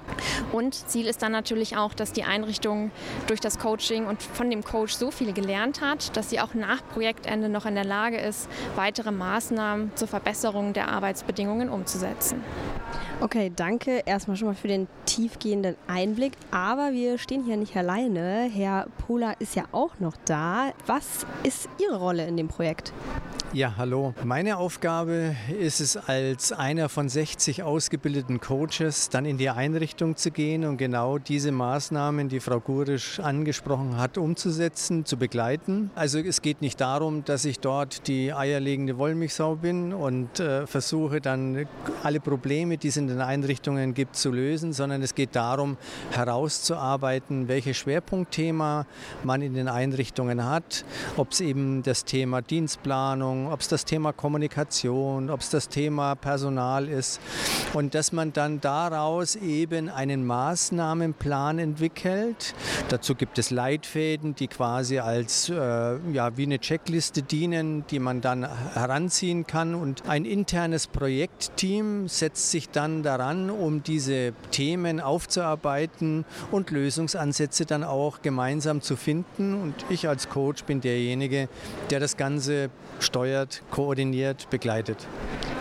[0.53, 2.91] Und Ziel ist dann natürlich auch, dass die Einrichtung
[3.27, 6.87] durch das Coaching und von dem Coach so viel gelernt hat, dass sie auch nach
[6.89, 12.43] Projektende noch in der Lage ist, weitere Maßnahmen zur Verbesserung der Arbeitsbedingungen umzusetzen.
[13.23, 16.33] Okay, danke erstmal schon mal für den tiefgehenden Einblick.
[16.51, 18.51] Aber wir stehen hier nicht alleine.
[18.53, 20.73] Herr Pola ist ja auch noch da.
[20.87, 22.93] Was ist Ihre Rolle in dem Projekt?
[23.55, 24.15] Ja, hallo.
[24.25, 30.31] Meine Aufgabe ist es, als einer von 60 ausgebildeten Coaches dann in die Einrichtung zu
[30.31, 35.91] gehen und genau diese Maßnahmen, die Frau Gurisch angesprochen hat, umzusetzen, zu begleiten.
[35.95, 41.21] Also es geht nicht darum, dass ich dort die eierlegende Wollmilchsau bin und äh, versuche
[41.21, 41.67] dann
[42.03, 45.77] alle Probleme, die es in den Einrichtungen gibt, zu lösen, sondern es geht darum,
[46.13, 48.87] herauszuarbeiten, welches Schwerpunktthema
[49.25, 50.87] man in den Einrichtungen hat,
[51.19, 56.15] ob es eben das Thema Dienstplanung, ob es das Thema Kommunikation, ob es das Thema
[56.15, 57.21] Personal ist.
[57.73, 62.55] Und dass man dann daraus eben einen Maßnahmenplan entwickelt.
[62.89, 65.55] Dazu gibt es Leitfäden, die quasi als äh,
[66.13, 69.75] ja, wie eine Checkliste dienen, die man dann heranziehen kann.
[69.75, 77.85] Und ein internes Projektteam setzt sich dann daran, um diese Themen aufzuarbeiten und Lösungsansätze dann
[77.85, 79.55] auch gemeinsam zu finden.
[79.55, 85.07] Und ich als Coach bin derjenige, der das Ganze steuert, koordiniert, begleitet.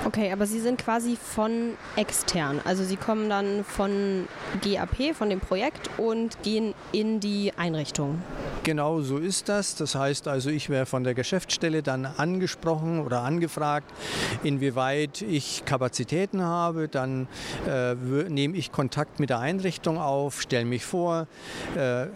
[0.04, 2.60] Okay, aber Sie sind quasi von extern.
[2.66, 4.28] Also Sie kommen dann von
[4.62, 8.22] GAP, von dem Projekt und gehen in die Einrichtung.
[8.64, 9.76] Genau so ist das.
[9.76, 13.92] Das heißt also, ich wäre von der Geschäftsstelle dann angesprochen oder angefragt,
[14.44, 16.88] inwieweit ich Kapazitäten habe.
[16.88, 17.28] Dann
[17.68, 17.94] äh,
[18.30, 21.28] nehme ich Kontakt mit der Einrichtung auf, stelle mich vor,
[21.76, 22.08] äh,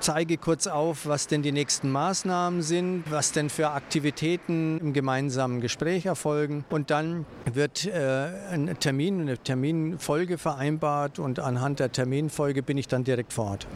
[0.00, 2.21] zeige kurz auf, was denn die nächsten Maßnahmen
[2.62, 6.64] sind, was denn für Aktivitäten im gemeinsamen Gespräch erfolgen.
[6.70, 12.88] Und dann wird äh, ein Termin, eine Terminfolge vereinbart und anhand der Terminfolge bin ich
[12.88, 13.66] dann direkt vor Ort.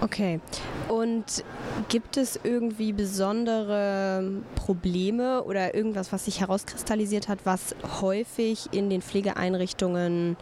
[0.00, 0.40] Okay.
[0.88, 1.44] Und
[1.88, 9.02] gibt es irgendwie besondere Probleme oder irgendwas, was sich herauskristallisiert hat, was häufig in den
[9.02, 10.36] Pflegeeinrichtungen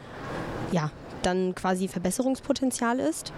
[0.72, 0.90] ja,
[1.22, 3.32] dann quasi Verbesserungspotenzial ist?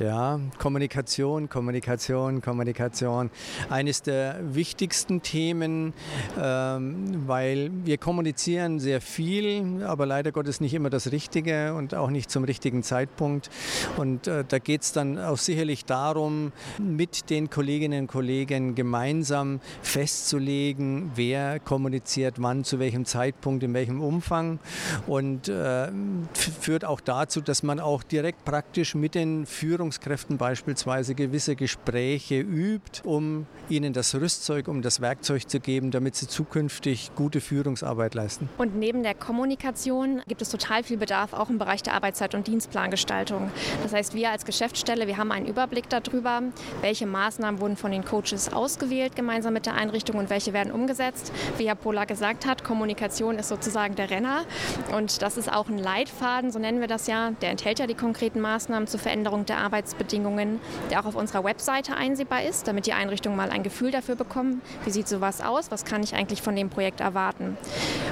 [0.00, 3.30] Ja, Kommunikation, Kommunikation, Kommunikation.
[3.68, 5.92] Eines der wichtigsten Themen,
[6.40, 12.08] ähm, weil wir kommunizieren sehr viel, aber leider Gottes nicht immer das Richtige und auch
[12.08, 13.50] nicht zum richtigen Zeitpunkt.
[13.98, 19.60] Und äh, da geht es dann auch sicherlich darum, mit den Kolleginnen und Kollegen gemeinsam
[19.82, 24.58] festzulegen, wer kommuniziert wann, zu welchem Zeitpunkt, in welchem Umfang.
[25.06, 25.88] Und äh,
[26.32, 32.38] führt auch dazu, dass man auch direkt praktisch mit den Führern Führungskräften beispielsweise gewisse Gespräche
[32.38, 38.14] übt, um ihnen das Rüstzeug, um das Werkzeug zu geben, damit sie zukünftig gute Führungsarbeit
[38.14, 38.48] leisten.
[38.58, 42.46] Und neben der Kommunikation gibt es total viel Bedarf auch im Bereich der Arbeitszeit- und
[42.46, 43.50] Dienstplangestaltung.
[43.82, 46.42] Das heißt, wir als Geschäftsstelle, wir haben einen Überblick darüber,
[46.80, 51.32] welche Maßnahmen wurden von den Coaches ausgewählt gemeinsam mit der Einrichtung und welche werden umgesetzt.
[51.58, 54.44] Wie Herr Pola gesagt hat, Kommunikation ist sozusagen der Renner
[54.96, 57.32] und das ist auch ein Leitfaden, so nennen wir das ja.
[57.42, 61.44] Der enthält ja die konkreten Maßnahmen zur Veränderung der Arbeit Arbeitsbedingungen, der auch auf unserer
[61.44, 65.70] Webseite einsehbar ist, damit die Einrichtungen mal ein Gefühl dafür bekommen, wie sieht sowas aus,
[65.70, 67.56] was kann ich eigentlich von dem Projekt erwarten.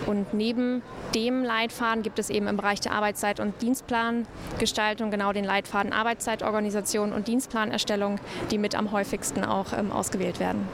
[0.07, 0.83] Und neben
[1.15, 7.13] dem Leitfaden gibt es eben im Bereich der Arbeitszeit- und Dienstplangestaltung genau den Leitfaden Arbeitszeitorganisation
[7.13, 8.19] und Dienstplanerstellung,
[8.51, 10.67] die mit am häufigsten auch ähm, ausgewählt werden.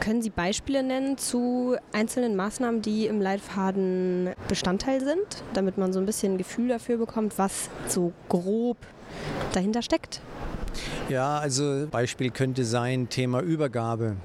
[0.00, 5.98] Können Sie Beispiele nennen zu einzelnen Maßnahmen, die im Leitfaden Bestandteil sind, damit man so
[5.98, 8.76] ein bisschen ein Gefühl dafür bekommt, was so grob
[9.54, 10.20] dahinter steckt?
[11.08, 14.16] Ja, also Beispiel könnte sein Thema Übergabe.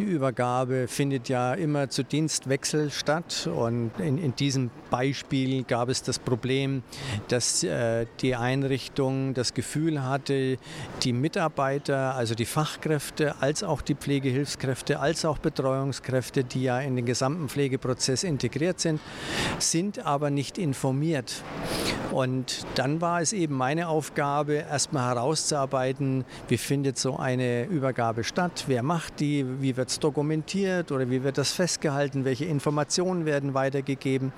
[0.00, 3.46] Die Übergabe findet ja immer zu Dienstwechsel statt.
[3.54, 6.82] Und in, in diesem Beispiel gab es das Problem,
[7.28, 10.56] dass äh, die Einrichtung das Gefühl hatte,
[11.02, 16.96] die Mitarbeiter, also die Fachkräfte, als auch die Pflegehilfskräfte, als auch Betreuungskräfte, die ja in
[16.96, 19.02] den gesamten Pflegeprozess integriert sind,
[19.58, 21.42] sind aber nicht informiert.
[22.10, 28.64] Und dann war es eben meine Aufgabe, erstmal herauszuarbeiten, wie findet so eine Übergabe statt,
[28.66, 33.54] wer macht die, wie wird es dokumentiert oder wie wird das festgehalten, welche Informationen werden
[33.54, 34.32] weitergegeben.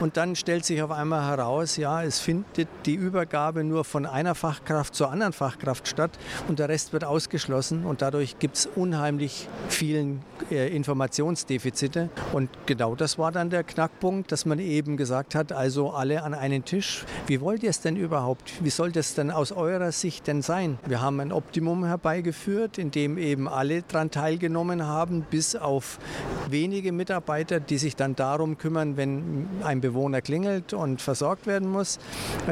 [0.00, 4.34] Und dann stellt sich auf einmal heraus, ja, es findet die Übergabe nur von einer
[4.34, 6.12] Fachkraft zur anderen Fachkraft statt
[6.48, 12.10] und der Rest wird ausgeschlossen und dadurch gibt es unheimlich vielen äh, Informationsdefizite.
[12.32, 16.34] Und genau das war dann der Knackpunkt, dass man eben gesagt hat, also alle an
[16.34, 17.04] einen Tisch.
[17.26, 18.52] Wie wollt ihr es denn überhaupt?
[18.64, 20.78] Wie soll das denn aus eurer Sicht denn sein?
[20.86, 24.85] Wir haben ein Optimum herbeigeführt, in dem eben alle daran teilgenommen haben,
[25.30, 25.98] bis auf
[26.48, 31.98] wenige Mitarbeiter, die sich dann darum kümmern, wenn ein Bewohner klingelt und versorgt werden muss.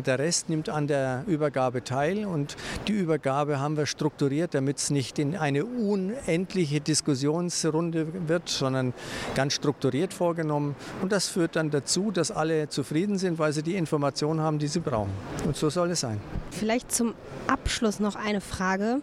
[0.04, 2.56] Der Rest nimmt an der Übergabe teil und
[2.88, 8.92] die Übergabe haben wir strukturiert, damit es nicht in eine unendliche Diskussionsrunde wird, sondern
[9.34, 10.74] ganz strukturiert vorgenommen.
[11.02, 14.68] Und das führt dann dazu, dass alle zufrieden sind, weil sie die Informationen haben, die
[14.68, 15.12] sie brauchen.
[15.46, 16.20] Und so soll es sein.
[16.50, 17.14] Vielleicht zum
[17.46, 19.00] Abschluss noch eine Frage,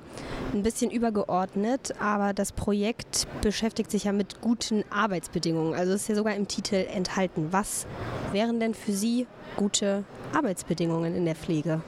[0.53, 5.73] ein bisschen übergeordnet, aber das Projekt beschäftigt sich ja mit guten Arbeitsbedingungen.
[5.73, 7.47] Also ist ja sogar im Titel enthalten.
[7.51, 7.85] Was
[8.31, 10.03] wären denn für Sie gute
[10.33, 11.81] Arbeitsbedingungen in der Pflege?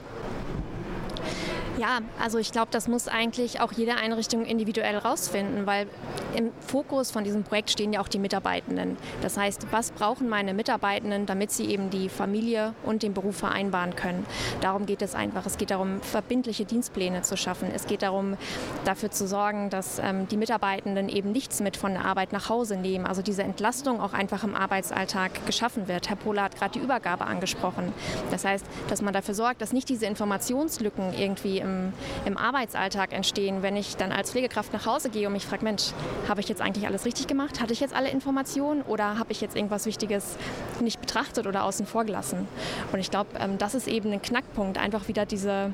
[1.78, 5.88] Ja, also ich glaube, das muss eigentlich auch jede Einrichtung individuell rausfinden, weil
[6.34, 8.96] im Fokus von diesem Projekt stehen ja auch die Mitarbeitenden.
[9.22, 13.96] Das heißt, was brauchen meine Mitarbeitenden, damit sie eben die Familie und den Beruf vereinbaren
[13.96, 14.26] können?
[14.60, 15.46] Darum geht es einfach.
[15.46, 17.68] Es geht darum, verbindliche Dienstpläne zu schaffen.
[17.74, 18.36] Es geht darum,
[18.84, 22.76] dafür zu sorgen, dass ähm, die Mitarbeitenden eben nichts mit von der Arbeit nach Hause
[22.76, 23.06] nehmen.
[23.06, 26.08] Also diese Entlastung auch einfach im Arbeitsalltag geschaffen wird.
[26.08, 27.92] Herr Pohler hat gerade die Übergabe angesprochen.
[28.30, 31.92] Das heißt, dass man dafür sorgt, dass nicht diese Informationslücken irgendwie im,
[32.24, 35.92] im Arbeitsalltag entstehen, wenn ich dann als Pflegekraft nach Hause gehe und mich frage, Mensch,
[36.28, 37.60] habe ich jetzt eigentlich alles richtig gemacht?
[37.60, 40.36] Hatte ich jetzt alle Informationen oder habe ich jetzt irgendwas Wichtiges
[40.80, 42.48] nicht betrachtet oder außen vor gelassen?
[42.92, 45.72] Und ich glaube, ähm, das ist eben ein Knackpunkt, einfach wieder diese,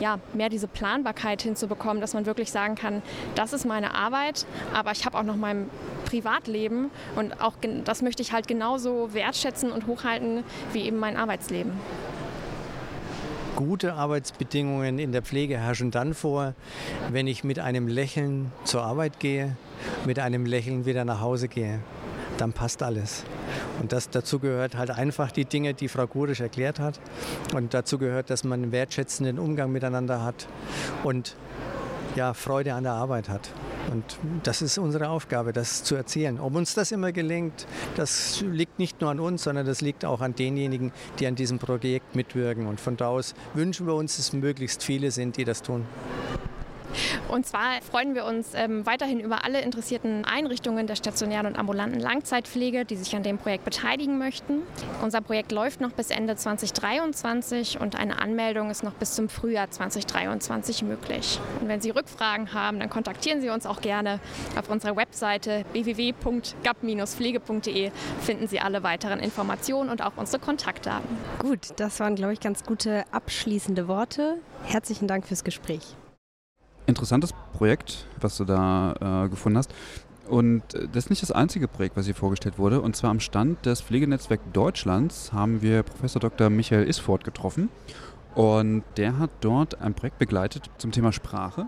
[0.00, 3.02] ja, mehr diese Planbarkeit hinzubekommen, dass man wirklich sagen kann,
[3.34, 5.70] das ist meine Arbeit, aber ich habe auch noch mein
[6.04, 7.54] Privatleben und auch
[7.84, 11.72] das möchte ich halt genauso wertschätzen und hochhalten wie eben mein Arbeitsleben.
[13.56, 16.54] Gute Arbeitsbedingungen in der Pflege herrschen dann vor,
[17.12, 19.56] wenn ich mit einem Lächeln zur Arbeit gehe,
[20.06, 21.78] mit einem Lächeln wieder nach Hause gehe.
[22.36, 23.24] Dann passt alles.
[23.80, 26.98] Und das, dazu gehört halt einfach die Dinge, die Frau Gurisch erklärt hat.
[27.54, 30.48] Und dazu gehört, dass man einen wertschätzenden Umgang miteinander hat
[31.04, 31.36] und
[32.16, 33.50] ja, Freude an der Arbeit hat.
[33.92, 36.40] Und das ist unsere Aufgabe, das zu erzählen.
[36.40, 40.20] Ob uns das immer gelingt, das liegt nicht nur an uns, sondern das liegt auch
[40.20, 42.66] an denjenigen, die an diesem Projekt mitwirken.
[42.66, 45.86] Und von da aus wünschen wir uns, dass möglichst viele sind, die das tun.
[47.28, 52.00] Und zwar freuen wir uns ähm, weiterhin über alle interessierten Einrichtungen der stationären und ambulanten
[52.00, 54.62] Langzeitpflege, die sich an dem Projekt beteiligen möchten.
[55.02, 59.70] Unser Projekt läuft noch bis Ende 2023 und eine Anmeldung ist noch bis zum Frühjahr
[59.70, 61.38] 2023 möglich.
[61.60, 64.18] Und wenn Sie Rückfragen haben, dann kontaktieren Sie uns auch gerne.
[64.58, 71.16] Auf unserer Webseite www.gap-pflege.de finden Sie alle weiteren Informationen und auch unsere Kontaktdaten.
[71.38, 74.38] Gut, das waren, glaube ich, ganz gute abschließende Worte.
[74.64, 75.96] Herzlichen Dank fürs Gespräch
[76.86, 79.72] interessantes Projekt, was du da äh, gefunden hast.
[80.28, 82.80] Und äh, das ist nicht das einzige Projekt, was hier vorgestellt wurde.
[82.80, 86.50] Und zwar am Stand des Pflegenetzwerk Deutschlands haben wir Professor Dr.
[86.50, 87.68] Michael Isford getroffen.
[88.34, 91.66] Und der hat dort ein Projekt begleitet zum Thema Sprache.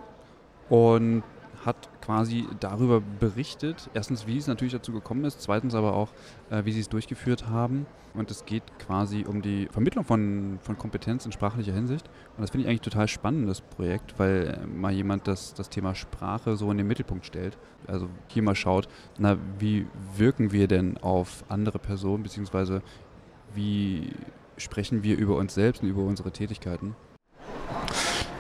[0.69, 1.23] Und
[1.65, 6.11] hat quasi darüber berichtet, erstens, wie es natürlich dazu gekommen ist, zweitens aber auch,
[6.51, 7.87] äh, wie sie es durchgeführt haben.
[8.15, 12.09] Und es geht quasi um die Vermittlung von, von Kompetenz in sprachlicher Hinsicht.
[12.37, 15.69] Und das finde ich eigentlich total spannend, das Projekt, weil äh, mal jemand das, das
[15.69, 17.59] Thema Sprache so in den Mittelpunkt stellt.
[17.89, 18.89] Also hier mal schaut,
[19.19, 22.83] na, wie wirken wir denn auf andere Personen, beziehungsweise
[23.55, 24.13] wie
[24.57, 26.95] sprechen wir über uns selbst und über unsere Tätigkeiten.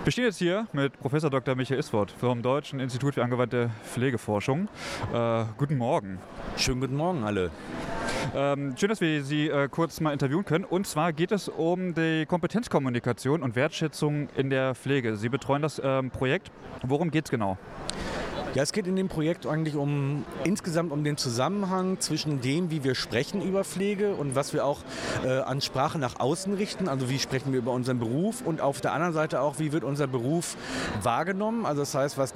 [0.06, 1.56] Wir stehen jetzt hier mit Professor Dr.
[1.56, 4.68] Michael Isford vom Deutschen Institut für angewandte Pflegeforschung.
[5.12, 6.20] Äh, guten Morgen.
[6.56, 7.50] Schönen guten Morgen alle.
[8.32, 10.64] Ähm, schön, dass wir Sie äh, kurz mal interviewen können.
[10.64, 15.16] Und zwar geht es um die Kompetenzkommunikation und Wertschätzung in der Pflege.
[15.16, 16.52] Sie betreuen das ähm, Projekt.
[16.84, 17.58] Worum geht es genau?
[18.56, 22.84] Ja, es geht in dem Projekt eigentlich um insgesamt um den Zusammenhang zwischen dem, wie
[22.84, 24.78] wir sprechen über Pflege und was wir auch
[25.26, 26.88] äh, an Sprache nach außen richten.
[26.88, 29.84] Also wie sprechen wir über unseren Beruf und auf der anderen Seite auch, wie wird
[29.84, 30.56] unser Beruf
[31.02, 31.66] wahrgenommen.
[31.66, 32.32] Also das heißt, was,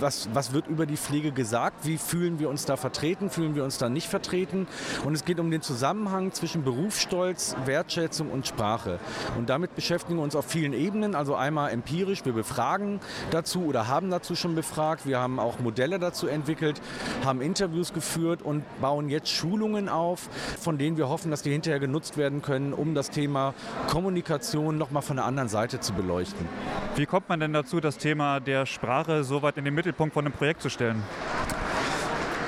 [0.00, 1.86] was, was wird über die Pflege gesagt?
[1.86, 3.28] Wie fühlen wir uns da vertreten?
[3.28, 4.66] Fühlen wir uns da nicht vertreten?
[5.04, 9.00] Und es geht um den Zusammenhang zwischen Berufsstolz, Wertschätzung und Sprache.
[9.36, 11.14] Und damit beschäftigen wir uns auf vielen Ebenen.
[11.14, 15.04] Also einmal empirisch, wir befragen dazu oder haben dazu schon befragt.
[15.04, 16.80] Wir haben auch Modelle dazu entwickelt,
[17.24, 20.28] haben Interviews geführt und bauen jetzt Schulungen auf,
[20.60, 23.54] von denen wir hoffen, dass die hinterher genutzt werden können, um das Thema
[23.88, 26.48] Kommunikation nochmal von der anderen Seite zu beleuchten.
[26.96, 30.24] Wie kommt man denn dazu, das Thema der Sprache so weit in den Mittelpunkt von
[30.24, 31.02] einem Projekt zu stellen?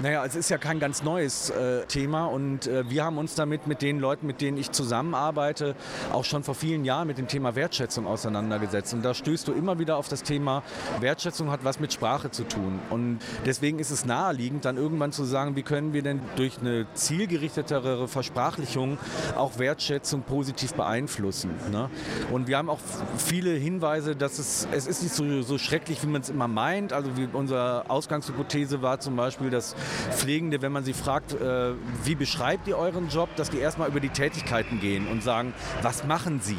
[0.05, 3.67] Naja, es ist ja kein ganz neues äh, Thema und äh, wir haben uns damit
[3.67, 5.75] mit den Leuten, mit denen ich zusammenarbeite,
[6.13, 8.93] auch schon vor vielen Jahren mit dem Thema Wertschätzung auseinandergesetzt.
[8.93, 10.63] Und da stößt du immer wieder auf das Thema,
[11.01, 12.81] Wertschätzung hat was mit Sprache zu tun.
[12.91, 16.85] Und deswegen ist es naheliegend, dann irgendwann zu sagen, wie können wir denn durch eine
[16.93, 18.99] zielgerichtetere Versprachlichung
[19.39, 21.53] auch Wertschätzung positiv beeinflussen.
[21.73, 21.89] Ne?
[22.31, 22.81] Und wir haben auch
[23.17, 26.93] viele Hinweise, dass es, es ist nicht so, so schrecklich, wie man es immer meint.
[26.93, 29.75] Also wie unsere Ausgangshypothese war zum Beispiel, dass
[30.11, 31.73] Pflegende, wenn man sie fragt, äh,
[32.05, 36.05] wie beschreibt ihr euren Job, dass die erstmal über die Tätigkeiten gehen und sagen, was
[36.05, 36.59] machen sie?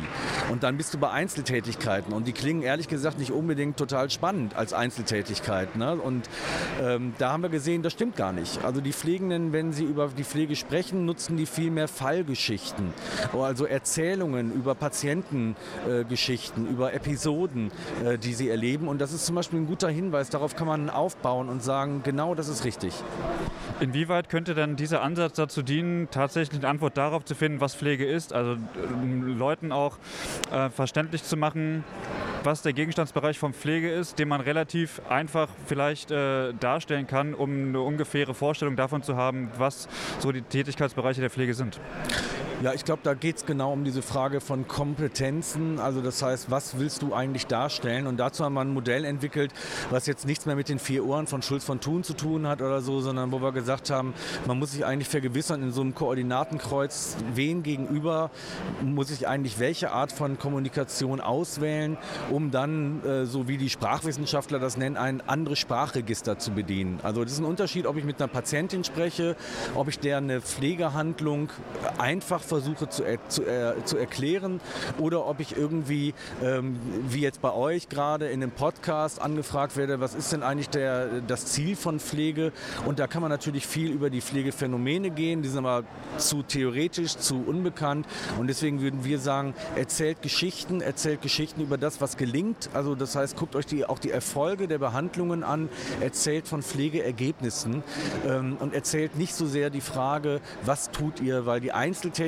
[0.51, 4.55] Und dann bist du bei Einzeltätigkeiten und die klingen ehrlich gesagt nicht unbedingt total spannend
[4.55, 5.75] als Einzeltätigkeit.
[5.75, 5.95] Ne?
[5.95, 6.29] Und
[6.81, 8.63] ähm, da haben wir gesehen, das stimmt gar nicht.
[8.63, 12.93] Also die Pflegenden, wenn sie über die Pflege sprechen, nutzen die viel mehr Fallgeschichten,
[13.33, 17.71] also Erzählungen über Patientengeschichten, äh, über Episoden,
[18.03, 18.87] äh, die sie erleben.
[18.87, 22.35] Und das ist zum Beispiel ein guter Hinweis, darauf kann man aufbauen und sagen, genau
[22.35, 22.93] das ist richtig.
[23.79, 28.05] Inwieweit könnte dann dieser Ansatz dazu dienen, tatsächlich eine Antwort darauf zu finden, was Pflege
[28.05, 28.31] ist?
[28.31, 28.57] Also äh,
[29.25, 29.97] Leuten auch
[30.51, 31.83] äh, verständlich zu machen,
[32.43, 37.69] was der Gegenstandsbereich von Pflege ist, den man relativ einfach vielleicht äh, darstellen kann, um
[37.69, 41.79] eine ungefähre Vorstellung davon zu haben, was so die Tätigkeitsbereiche der Pflege sind.
[42.63, 45.77] Ja, ich glaube, da geht es genau um diese Frage von Kompetenzen.
[45.77, 48.07] Also das heißt, was willst du eigentlich darstellen?
[48.07, 49.51] Und dazu haben wir ein Modell entwickelt,
[49.89, 52.61] was jetzt nichts mehr mit den vier Ohren von Schulz von Thun zu tun hat
[52.61, 54.13] oder so, sondern wo wir gesagt haben,
[54.47, 58.31] man muss sich eigentlich vergewissern in so einem Koordinatenkreuz, wen gegenüber
[58.81, 61.97] muss ich eigentlich welche Art von Kommunikation auswählen,
[62.31, 67.01] um dann, äh, so wie die Sprachwissenschaftler das nennen, ein anderes Sprachregister zu bedienen.
[67.03, 69.35] Also das ist ein Unterschied, ob ich mit einer Patientin spreche,
[69.75, 71.49] ob ich der eine Pflegehandlung
[71.97, 74.61] einfach versuche zu, er, zu, er, zu erklären
[74.97, 79.99] oder ob ich irgendwie, ähm, wie jetzt bei euch gerade in dem Podcast angefragt werde,
[79.99, 82.51] was ist denn eigentlich der, das Ziel von Pflege?
[82.85, 85.85] Und da kann man natürlich viel über die Pflegephänomene gehen, die sind aber
[86.17, 88.07] zu theoretisch, zu unbekannt.
[88.39, 92.69] Und deswegen würden wir sagen, erzählt Geschichten, erzählt Geschichten über das, was gelingt.
[92.73, 95.69] Also das heißt, guckt euch die, auch die Erfolge der Behandlungen an,
[96.01, 97.83] erzählt von Pflegeergebnissen
[98.27, 101.71] ähm, und erzählt nicht so sehr die Frage, was tut ihr, weil die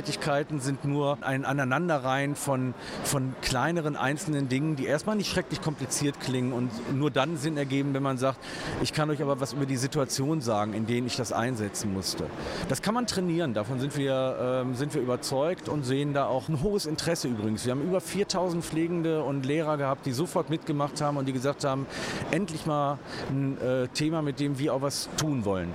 [0.08, 6.22] Einzeltätigkeiten sind nur ein Aneinanderreihen von, von kleineren einzelnen Dingen, die erstmal nicht schrecklich kompliziert
[6.22, 8.40] klingen und nur dann Sinn ergeben, wenn man sagt,
[8.82, 12.26] ich kann euch aber was über die Situation sagen, in denen ich das einsetzen musste.
[12.70, 16.48] Das kann man trainieren, davon sind wir, ähm, sind wir überzeugt und sehen da auch
[16.48, 17.66] ein hohes Interesse übrigens.
[17.66, 21.66] Wir haben über 4000 Pflegende und Lehrer gehabt, die sofort mitgemacht haben und die gesagt
[21.66, 21.86] haben,
[22.32, 22.98] endlich mal
[23.30, 25.74] ein äh, Thema, mit dem wir auch was tun wollen.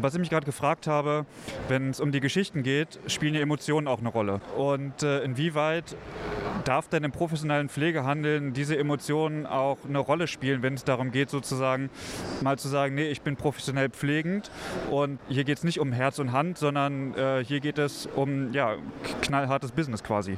[0.00, 1.26] Was ich mich gerade gefragt habe,
[1.68, 4.40] wenn es um die Geschichten geht, spielen die Emotionen auch eine Rolle.
[4.56, 5.96] Und äh, inwieweit
[6.64, 11.30] darf denn im professionellen Pflegehandeln diese Emotionen auch eine Rolle spielen, wenn es darum geht,
[11.30, 11.88] sozusagen
[12.42, 14.50] mal zu sagen, nee, ich bin professionell pflegend
[14.90, 18.52] und hier geht es nicht um Herz und Hand, sondern äh, hier geht es um
[18.52, 18.76] ja,
[19.22, 20.36] knallhartes Business quasi.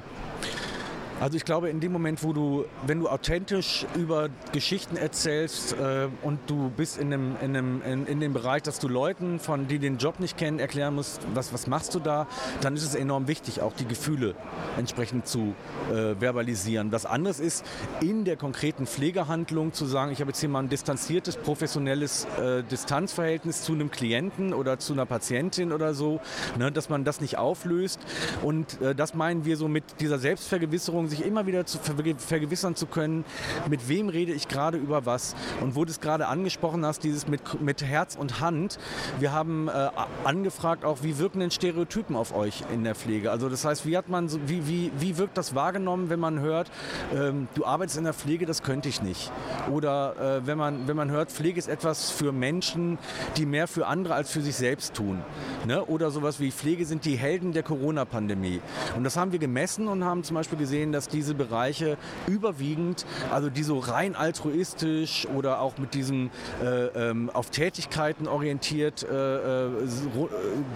[1.20, 6.08] Also ich glaube, in dem Moment, wo du, wenn du authentisch über Geschichten erzählst äh,
[6.22, 9.68] und du bist in dem, in, dem, in, in, dem Bereich, dass du Leuten, von
[9.68, 12.26] die den Job nicht kennen, erklären musst, was, was machst du da,
[12.62, 14.34] dann ist es enorm wichtig, auch die Gefühle
[14.78, 15.54] entsprechend zu
[15.90, 16.90] äh, verbalisieren.
[16.90, 17.66] Was anderes ist,
[18.00, 22.62] in der konkreten Pflegehandlung zu sagen, ich habe jetzt hier mal ein distanziertes, professionelles äh,
[22.62, 26.18] Distanzverhältnis zu einem Klienten oder zu einer Patientin oder so,
[26.58, 28.00] ne, dass man das nicht auflöst.
[28.42, 32.86] Und äh, das meinen wir so mit dieser Selbstvergewisserung, sich immer wieder zu vergewissern zu
[32.86, 33.24] können,
[33.68, 35.34] mit wem rede ich gerade über was.
[35.60, 38.78] Und wo du es gerade angesprochen hast, dieses mit, mit Herz und Hand,
[39.18, 39.90] wir haben äh,
[40.24, 43.30] angefragt auch, wie wirken denn Stereotypen auf euch in der Pflege?
[43.30, 46.70] Also das heißt, wie hat man wie, wie, wie wirkt das wahrgenommen, wenn man hört,
[47.14, 49.32] ähm, du arbeitest in der Pflege, das könnte ich nicht.
[49.70, 52.98] Oder äh, wenn, man, wenn man hört, Pflege ist etwas für Menschen,
[53.36, 55.22] die mehr für andere als für sich selbst tun.
[55.66, 55.84] Ne?
[55.84, 58.60] Oder sowas wie Pflege sind die Helden der Corona-Pandemie.
[58.96, 63.06] Und das haben wir gemessen und haben zum Beispiel gesehen, dass dass diese Bereiche überwiegend,
[63.30, 66.28] also die so rein altruistisch oder auch mit diesem
[66.62, 69.70] äh, ähm, auf Tätigkeiten orientiert äh, äh,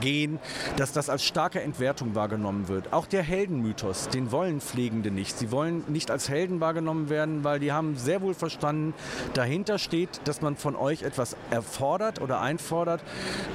[0.00, 0.38] gehen,
[0.78, 2.90] dass das als starke Entwertung wahrgenommen wird.
[2.94, 5.38] Auch der Heldenmythos, den wollen Pflegende nicht.
[5.38, 8.94] Sie wollen nicht als Helden wahrgenommen werden, weil die haben sehr wohl verstanden,
[9.34, 13.02] dahinter steht, dass man von euch etwas erfordert oder einfordert,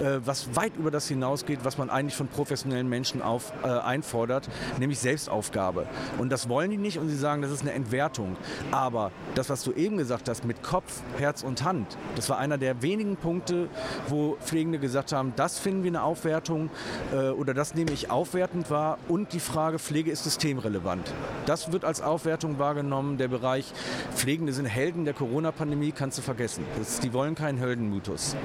[0.02, 4.48] äh, was weit über das hinausgeht, was man eigentlich von professionellen Menschen auf, äh, einfordert,
[4.78, 5.88] nämlich Selbstaufgabe.
[6.20, 8.36] Und das wollen wollen die nicht und sie sagen, das ist eine Entwertung.
[8.70, 12.58] Aber das, was du eben gesagt hast mit Kopf, Herz und Hand, das war einer
[12.58, 13.70] der wenigen Punkte,
[14.10, 16.70] wo Pflegende gesagt haben, das finden wir eine Aufwertung
[17.14, 18.98] äh, oder das nehme ich aufwertend wahr.
[19.08, 21.14] Und die Frage, Pflege ist systemrelevant.
[21.46, 23.18] Das wird als Aufwertung wahrgenommen.
[23.18, 23.72] Der Bereich
[24.14, 26.66] Pflegende sind Helden der Corona-Pandemie, kannst du vergessen.
[26.78, 28.36] Das, die wollen keinen Heldenmythos.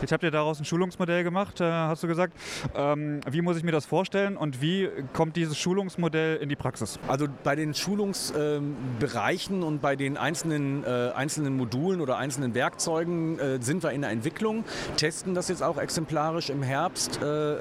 [0.00, 2.34] Jetzt habt ihr daraus ein Schulungsmodell gemacht, äh, hast du gesagt.
[2.74, 6.98] Ähm, wie muss ich mir das vorstellen und wie kommt dieses Schulungsmodell in die Praxis?
[7.08, 13.38] Also bei den Schulungsbereichen ähm, und bei den einzelnen, äh, einzelnen Modulen oder einzelnen Werkzeugen
[13.38, 14.64] äh, sind wir in der Entwicklung,
[14.96, 17.20] testen das jetzt auch exemplarisch im Herbst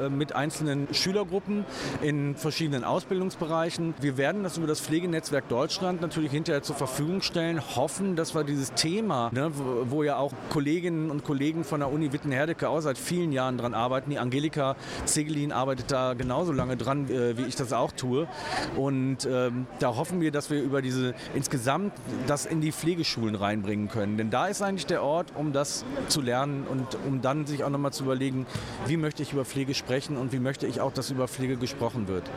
[0.09, 1.65] mit einzelnen Schülergruppen
[2.01, 3.93] in verschiedenen Ausbildungsbereichen.
[3.99, 8.43] Wir werden das über das Pflegenetzwerk Deutschland natürlich hinterher zur Verfügung stellen, hoffen, dass wir
[8.43, 12.81] dieses Thema, ne, wo, wo ja auch Kolleginnen und Kollegen von der Uni Witten-Herdecke auch
[12.81, 14.09] seit vielen Jahren dran arbeiten.
[14.09, 18.27] Die Angelika Zegelin arbeitet da genauso lange dran, äh, wie ich das auch tue.
[18.75, 21.93] Und ähm, da hoffen wir, dass wir über diese insgesamt
[22.27, 24.17] das in die Pflegeschulen reinbringen können.
[24.17, 27.69] Denn da ist eigentlich der Ort, um das zu lernen und um dann sich auch
[27.69, 28.45] nochmal zu überlegen,
[28.85, 32.07] wie möchte ich über Pflege sprechen und wie möchte ich auch, dass über Pflege gesprochen
[32.07, 32.29] wird.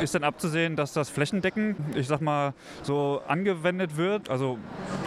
[0.00, 4.28] Ist dann abzusehen, dass das flächendeckend, ich sag mal, so angewendet wird?
[4.28, 4.58] Also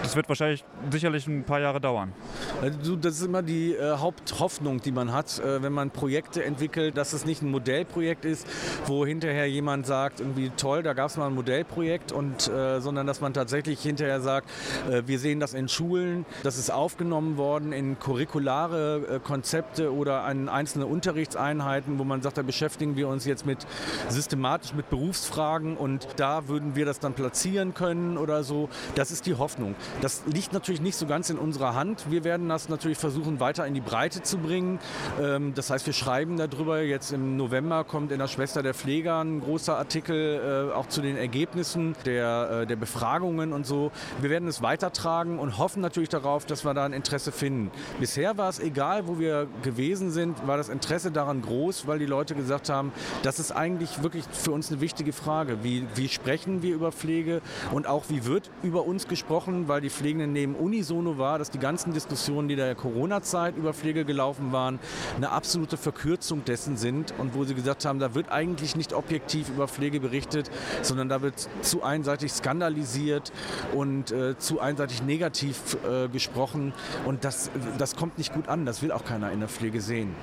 [0.04, 2.13] das wird wahrscheinlich sicherlich ein paar Jahre dauern.
[2.62, 6.97] Also, das ist immer die äh, Haupthoffnung, die man hat, äh, wenn man Projekte entwickelt,
[6.97, 8.47] dass es nicht ein Modellprojekt ist,
[8.86, 13.08] wo hinterher jemand sagt, irgendwie toll, da gab es mal ein Modellprojekt, und, äh, sondern
[13.08, 14.49] dass man tatsächlich hinterher sagt,
[14.89, 20.23] äh, wir sehen das in Schulen, das ist aufgenommen worden in curriculare äh, Konzepte oder
[20.23, 23.67] an einzelne Unterrichtseinheiten, wo man sagt, da beschäftigen wir uns jetzt mit
[24.08, 28.70] systematisch mit Berufsfragen und da würden wir das dann platzieren können oder so.
[28.96, 29.76] Das ist die Hoffnung.
[30.02, 32.10] Das liegt natürlich nicht so ganz in unserer Hand.
[32.10, 34.80] Wir werden das natürlich versuchen, weiter in die Breite zu bringen.
[35.22, 36.82] Ähm, das heißt, wir schreiben darüber.
[36.82, 41.02] Jetzt im November kommt in der Schwester der Pfleger ein großer Artikel äh, auch zu
[41.02, 43.92] den Ergebnissen der, äh, der Befragungen und so.
[44.21, 47.69] Wir werden es weitertragen und hoffen natürlich darauf, dass wir da ein Interesse finden.
[48.00, 52.06] Bisher war es egal, wo wir gewesen sind, war das Interesse daran groß, weil die
[52.06, 55.63] Leute gesagt haben, das ist eigentlich wirklich für uns eine wichtige Frage.
[55.63, 57.42] Wie, wie sprechen wir über Pflege
[57.72, 61.60] und auch wie wird über uns gesprochen, weil die Pflegenden neben unisono war, dass die
[61.60, 64.80] ganzen Diskussionen, die der Corona-Zeit über Pflege gelaufen waren,
[65.15, 69.50] eine absolute Verkürzung dessen sind und wo sie gesagt haben, da wird eigentlich nicht objektiv
[69.50, 70.50] über Pflege berichtet,
[70.82, 73.32] sondern da wird zu einseitig skandalisiert
[73.74, 76.74] und äh, zu einseitig negativ äh, gesprochen
[77.06, 80.15] und das, das kommt nicht gut an, das will auch keiner in der Pflege sehen.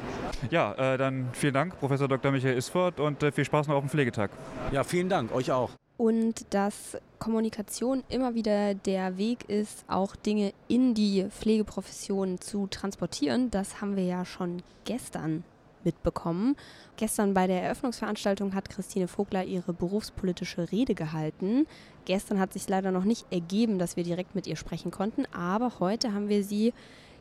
[0.50, 2.32] Ja, äh, dann vielen Dank, Professor Dr.
[2.32, 4.30] Michael Isford und äh, viel Spaß noch auf dem Pflegetag.
[4.72, 5.70] Ja, vielen Dank, euch auch.
[5.96, 13.50] Und dass Kommunikation immer wieder der Weg ist, auch Dinge in die Pflegeprofession zu transportieren,
[13.50, 15.42] das haben wir ja schon gestern
[15.84, 16.56] mitbekommen.
[16.96, 21.66] Gestern bei der Eröffnungsveranstaltung hat Christine Vogler ihre berufspolitische Rede gehalten.
[22.04, 25.78] Gestern hat sich leider noch nicht ergeben, dass wir direkt mit ihr sprechen konnten, aber
[25.80, 26.74] heute haben wir sie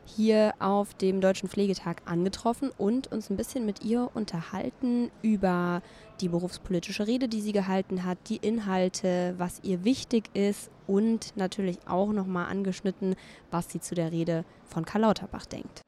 [0.06, 5.82] hier auf dem Deutschen Pflegetag angetroffen und uns ein bisschen mit ihr unterhalten über
[6.20, 11.78] die berufspolitische Rede, die sie gehalten hat, die Inhalte, was ihr wichtig ist und natürlich
[11.86, 13.16] auch nochmal angeschnitten,
[13.50, 15.82] was sie zu der Rede von Karl Lauterbach denkt.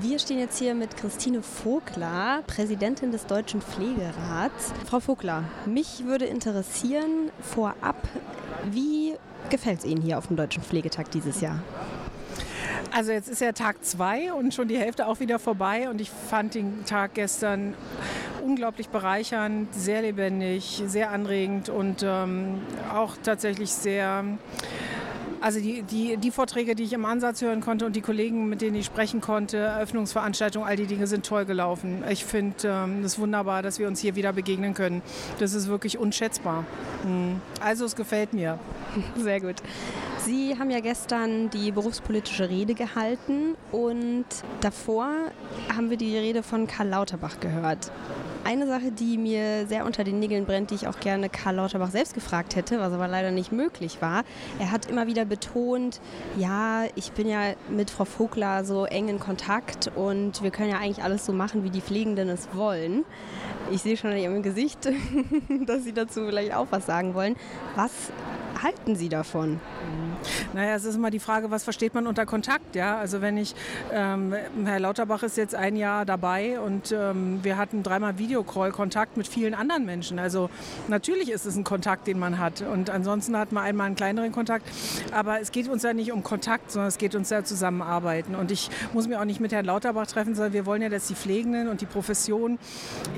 [0.00, 4.72] Wir stehen jetzt hier mit Christine Vogler, Präsidentin des Deutschen Pflegerats.
[4.86, 7.96] Frau Vogler, mich würde interessieren vorab,
[8.70, 9.14] wie
[9.50, 11.62] gefällt es Ihnen hier auf dem Deutschen Pflegetag dieses Jahr?
[12.98, 16.10] Also jetzt ist ja Tag zwei und schon die Hälfte auch wieder vorbei und ich
[16.10, 17.74] fand den Tag gestern
[18.42, 22.60] unglaublich bereichernd, sehr lebendig, sehr anregend und ähm,
[22.92, 24.24] auch tatsächlich sehr
[25.40, 28.60] also die, die, die Vorträge, die ich im Ansatz hören konnte und die Kollegen, mit
[28.60, 32.02] denen ich sprechen konnte, Eröffnungsveranstaltungen, all die Dinge sind toll gelaufen.
[32.10, 32.56] Ich finde
[33.04, 35.02] es ähm, wunderbar, dass wir uns hier wieder begegnen können.
[35.38, 36.64] Das ist wirklich unschätzbar.
[37.04, 37.40] Mhm.
[37.60, 38.58] Also es gefällt mir.
[39.16, 39.62] Sehr gut.
[40.28, 44.26] Sie haben ja gestern die berufspolitische Rede gehalten und
[44.60, 45.08] davor
[45.74, 47.90] haben wir die Rede von Karl Lauterbach gehört.
[48.44, 51.90] Eine Sache, die mir sehr unter den Nägeln brennt, die ich auch gerne Karl Lauterbach
[51.90, 54.24] selbst gefragt hätte, was aber leider nicht möglich war.
[54.58, 56.00] Er hat immer wieder betont,
[56.38, 60.78] ja, ich bin ja mit Frau Vogler so eng in Kontakt und wir können ja
[60.78, 63.04] eigentlich alles so machen, wie die Pflegenden es wollen.
[63.70, 64.88] Ich sehe schon an Ihrem Gesicht,
[65.66, 67.36] dass Sie dazu vielleicht auch was sagen wollen.
[67.76, 67.92] Was
[68.62, 69.60] halten Sie davon?
[70.52, 72.74] Naja, es ist immer die Frage, was versteht man unter Kontakt?
[72.74, 72.98] Ja?
[72.98, 73.54] Also wenn ich,
[73.92, 74.34] ähm,
[74.64, 79.54] Herr Lauterbach ist jetzt ein Jahr dabei und ähm, wir hatten dreimal Videocall-Kontakt mit vielen
[79.54, 80.18] anderen Menschen.
[80.18, 80.50] Also
[80.88, 82.62] natürlich ist es ein Kontakt, den man hat.
[82.62, 84.68] Und ansonsten hat man einmal einen kleineren Kontakt.
[85.12, 88.34] Aber es geht uns ja nicht um Kontakt, sondern es geht uns ja zusammenarbeiten.
[88.34, 91.06] Und ich muss mich auch nicht mit Herrn Lauterbach treffen, sondern wir wollen ja, dass
[91.06, 92.58] die Pflegenden und die Profession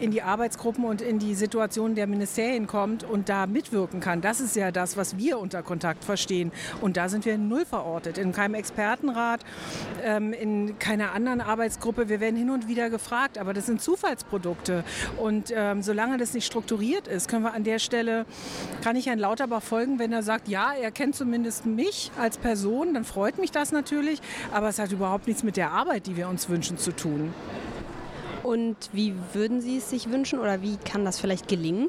[0.01, 4.21] in die Arbeitsgruppen und in die Situation der Ministerien kommt und da mitwirken kann.
[4.21, 6.53] Das ist ja das, was wir unter Kontakt verstehen.
[6.81, 8.17] Und da sind wir null verortet.
[8.19, 9.45] In keinem Expertenrat,
[10.05, 12.09] ähm, in keiner anderen Arbeitsgruppe.
[12.09, 14.85] Wir werden hin und wieder gefragt, aber das sind Zufallsprodukte.
[15.16, 18.26] Und ähm, solange das nicht strukturiert ist, können wir an der Stelle,
[18.82, 22.94] kann ich Herrn Lauterbach folgen, wenn er sagt, ja, er kennt zumindest mich als Person,
[22.94, 24.20] dann freut mich das natürlich.
[24.53, 27.32] Aber es hat überhaupt nichts mit der Arbeit, die wir uns wünschen, zu tun.
[28.42, 31.88] Und wie würden Sie es sich wünschen oder wie kann das vielleicht gelingen?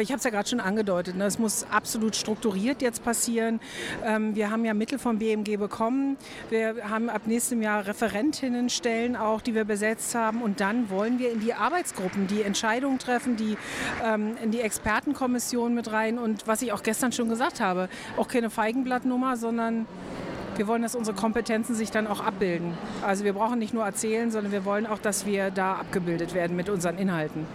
[0.00, 1.16] Ich habe es ja gerade schon angedeutet.
[1.16, 1.24] Ne?
[1.24, 3.60] Es muss absolut strukturiert jetzt passieren.
[4.04, 6.16] Ähm, wir haben ja Mittel vom BMG bekommen.
[6.48, 10.42] Wir haben ab nächstem Jahr Referentinnenstellen auch, die wir besetzt haben.
[10.42, 13.56] Und dann wollen wir in die Arbeitsgruppen, die Entscheidungen treffen, die
[14.04, 16.18] ähm, in die Expertenkommission mit rein.
[16.18, 19.86] Und was ich auch gestern schon gesagt habe, auch keine Feigenblattnummer, sondern
[20.56, 22.74] wir wollen, dass unsere Kompetenzen sich dann auch abbilden.
[23.04, 26.54] Also wir brauchen nicht nur erzählen, sondern wir wollen auch, dass wir da abgebildet werden
[26.56, 27.46] mit unseren Inhalten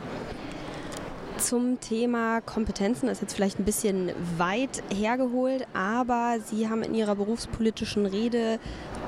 [1.38, 7.16] zum Thema Kompetenzen ist jetzt vielleicht ein bisschen weit hergeholt, aber Sie haben in Ihrer
[7.16, 8.60] berufspolitischen Rede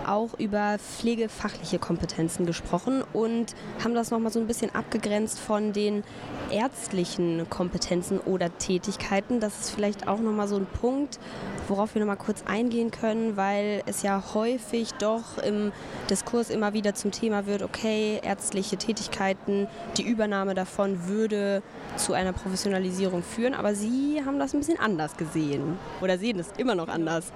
[0.06, 6.04] auch über pflegefachliche Kompetenzen gesprochen und haben das nochmal so ein bisschen abgegrenzt von den
[6.52, 9.40] ärztlichen Kompetenzen oder Tätigkeiten.
[9.40, 11.20] Das ist vielleicht auch nochmal so ein Punkt,
[11.68, 15.72] worauf wir nochmal kurz eingehen können, weil es ja häufig doch im
[16.10, 19.68] Diskurs immer wieder zum Thema wird, okay, ärztliche Tätigkeiten,
[19.98, 21.62] die Übernahme davon würde
[21.96, 23.54] zu einer Professionalisierung führen.
[23.54, 27.32] Aber Sie haben das ein bisschen anders gesehen oder sehen es immer noch anders.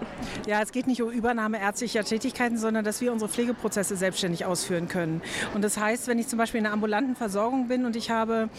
[0.48, 4.88] Ja, es geht nicht um Übernahme ärztlicher Tätigkeiten, sondern dass wir unsere Pflegeprozesse selbstständig ausführen
[4.88, 5.22] können.
[5.54, 8.50] Und das heißt, wenn ich zum Beispiel in einer ambulanten Versorgung bin und ich habe,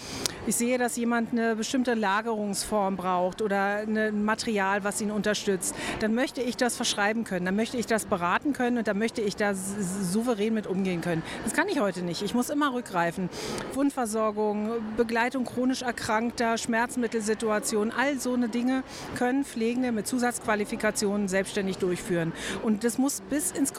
[0.47, 6.14] ich sehe, dass jemand eine bestimmte Lagerungsform braucht oder ein Material, was ihn unterstützt, dann
[6.14, 9.36] möchte ich das verschreiben können, dann möchte ich das beraten können und dann möchte ich
[9.36, 11.22] da souverän mit umgehen können.
[11.45, 12.22] Das kann ich heute nicht.
[12.22, 13.28] Ich muss immer rückgreifen.
[13.74, 18.83] Wundversorgung, Begleitung chronisch Erkrankter, Schmerzmittelsituationen, all so eine Dinge
[19.16, 22.33] können Pflegende mit Zusatzqualifikationen selbstständig durchführen.
[22.62, 23.72] Und das muss bis ins,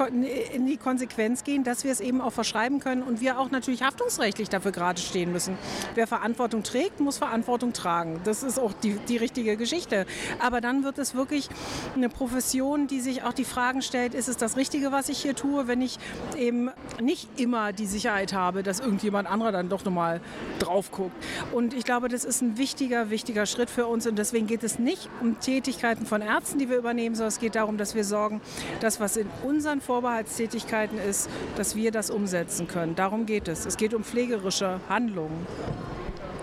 [0.54, 3.84] in die Konsequenz gehen, dass wir es eben auch verschreiben können und wir auch natürlich
[3.84, 5.58] haftungsrechtlich dafür gerade stehen müssen.
[5.95, 8.20] Wer Verantwortung trägt, muss Verantwortung tragen.
[8.24, 10.06] Das ist auch die, die richtige Geschichte.
[10.39, 11.49] Aber dann wird es wirklich
[11.95, 15.36] eine Profession, die sich auch die Fragen stellt, ist es das Richtige, was ich hier
[15.36, 15.99] tue, wenn ich
[16.38, 16.70] eben
[17.01, 20.22] nicht immer die Sicherheit habe, dass irgendjemand anderer dann doch nochmal
[20.60, 21.16] drauf guckt.
[21.51, 24.80] Und ich glaube, das ist ein wichtiger, wichtiger Schritt für uns und deswegen geht es
[24.80, 28.41] nicht um Tätigkeiten von Ärzten, die wir übernehmen, sondern es geht darum, dass wir sorgen,
[28.80, 32.96] dass was in unseren Vorbehaltstätigkeiten ist, dass wir das umsetzen können.
[32.96, 33.66] Darum geht es.
[33.66, 35.48] Es geht um pflegerische Handlungen.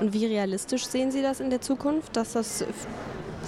[0.00, 2.64] Und wie realistisch sehen Sie das in der Zukunft, dass das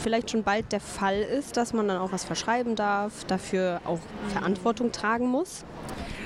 [0.02, 4.00] vielleicht schon bald der Fall ist, dass man dann auch was verschreiben darf, dafür auch
[4.32, 5.64] Verantwortung tragen muss?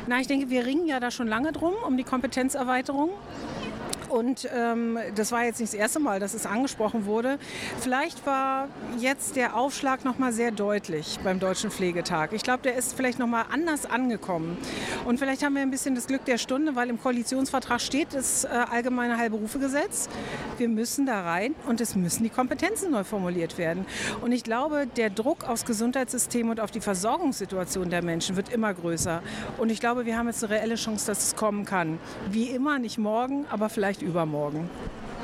[0.09, 3.11] Na, ich denke, wir ringen ja da schon lange drum, um die Kompetenzerweiterung.
[4.09, 7.39] Und ähm, das war jetzt nicht das erste Mal, dass es angesprochen wurde.
[7.81, 12.33] Vielleicht war jetzt der Aufschlag noch mal sehr deutlich beim Deutschen Pflegetag.
[12.33, 14.57] Ich glaube, der ist vielleicht noch mal anders angekommen.
[15.05, 18.45] Und vielleicht haben wir ein bisschen das Glück der Stunde, weil im Koalitionsvertrag steht das
[18.45, 20.09] äh, allgemeine Heilberufegesetz.
[20.59, 23.87] Wir müssen da rein und es müssen die Kompetenzen neu formuliert werden.
[24.21, 28.73] Und ich glaube, der Druck aufs Gesundheitssystem und auf die Versorgungssituation der Menschen wird immer
[28.73, 29.23] größer.
[29.59, 31.99] Und ich glaube, wir haben jetzt eine reelle Chance, dass es kommen kann.
[32.31, 34.68] Wie immer, nicht morgen, aber vielleicht vielleicht übermorgen.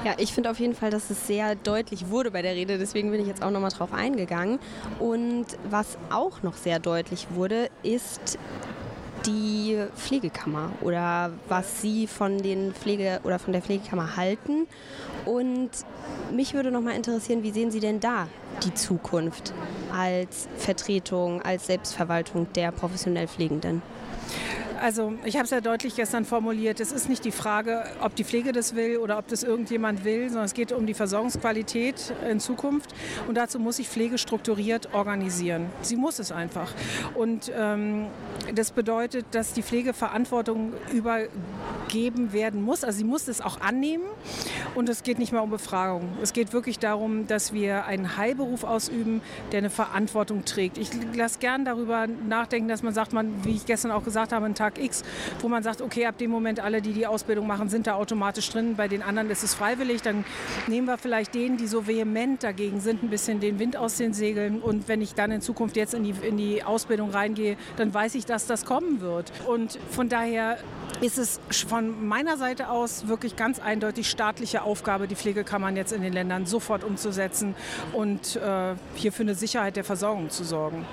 [0.04, 2.76] Ja, ich finde auf jeden Fall, dass es sehr deutlich wurde bei der Rede.
[2.78, 4.58] Deswegen bin ich jetzt auch nochmal drauf eingegangen.
[4.98, 8.38] Und was auch noch sehr deutlich wurde, ist
[9.26, 14.66] die Pflegekammer oder was Sie von den Pflege oder von der Pflegekammer halten.
[15.24, 15.70] Und
[16.32, 18.26] mich würde noch mal interessieren, wie sehen Sie denn da
[18.64, 19.54] die Zukunft
[19.96, 23.82] als Vertretung, als Selbstverwaltung der professionell Pflegenden?
[24.82, 28.24] Also ich habe es ja deutlich gestern formuliert, es ist nicht die Frage, ob die
[28.24, 32.40] Pflege das will oder ob das irgendjemand will, sondern es geht um die Versorgungsqualität in
[32.40, 32.92] Zukunft
[33.28, 35.66] und dazu muss sich Pflege strukturiert organisieren.
[35.82, 36.74] Sie muss es einfach.
[37.14, 38.06] Und ähm,
[38.56, 42.82] das bedeutet, dass die Pflege Verantwortung übergeben werden muss.
[42.82, 44.02] Also sie muss es auch annehmen
[44.74, 46.08] und es geht nicht mehr um Befragung.
[46.22, 49.20] Es geht wirklich darum, dass wir einen Heilberuf ausüben,
[49.52, 50.76] der eine Verantwortung trägt.
[50.76, 54.44] Ich lasse gern darüber nachdenken, dass man sagt, man, wie ich gestern auch gesagt habe,
[54.44, 55.02] einen Tag Tag X,
[55.40, 58.50] wo man sagt, okay, ab dem Moment alle, die die Ausbildung machen, sind da automatisch
[58.50, 58.76] drin.
[58.76, 60.02] Bei den anderen ist es freiwillig.
[60.02, 60.24] Dann
[60.66, 64.14] nehmen wir vielleicht denen, die so vehement dagegen sind, ein bisschen den Wind aus den
[64.14, 64.60] Segeln.
[64.60, 68.14] Und wenn ich dann in Zukunft jetzt in die, in die Ausbildung reingehe, dann weiß
[68.14, 69.32] ich, dass das kommen wird.
[69.46, 70.58] Und von daher
[71.00, 76.02] ist es von meiner Seite aus wirklich ganz eindeutig staatliche Aufgabe, die Pflegekammern jetzt in
[76.02, 77.54] den Ländern sofort umzusetzen
[77.92, 80.86] und äh, hier für eine Sicherheit der Versorgung zu sorgen.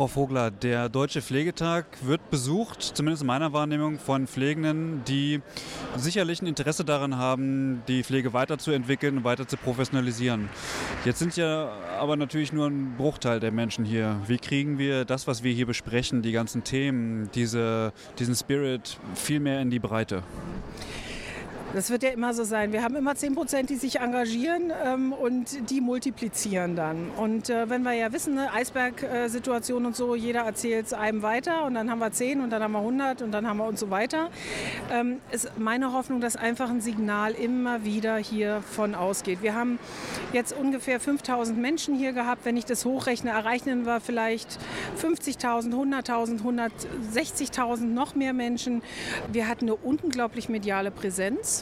[0.00, 5.42] Frau Vogler, der Deutsche Pflegetag wird besucht, zumindest in meiner Wahrnehmung, von Pflegenden, die
[5.94, 10.48] sicherlich ein Interesse daran haben, die Pflege weiterzuentwickeln und weiter zu professionalisieren.
[11.04, 14.18] Jetzt sind ja aber natürlich nur ein Bruchteil der Menschen hier.
[14.26, 19.38] Wie kriegen wir das, was wir hier besprechen, die ganzen Themen, diese, diesen Spirit viel
[19.38, 20.22] mehr in die Breite?
[21.72, 22.72] Das wird ja immer so sein.
[22.72, 27.10] Wir haben immer 10 Prozent, die sich engagieren ähm, und die multiplizieren dann.
[27.16, 31.64] Und äh, wenn wir ja wissen, ne, Eisbergsituation und so, jeder erzählt es einem weiter
[31.64, 33.78] und dann haben wir 10 und dann haben wir 100 und dann haben wir und
[33.78, 34.30] so weiter,
[34.90, 39.40] ähm, ist meine Hoffnung, dass einfach ein Signal immer wieder hiervon ausgeht.
[39.40, 39.78] Wir haben
[40.32, 42.44] jetzt ungefähr 5000 Menschen hier gehabt.
[42.44, 44.58] Wenn ich das hochrechne, erreichen wir vielleicht
[45.00, 46.42] 50.000, 100.000,
[47.14, 48.82] 160.000, noch mehr Menschen.
[49.30, 51.59] Wir hatten eine unglaublich mediale Präsenz.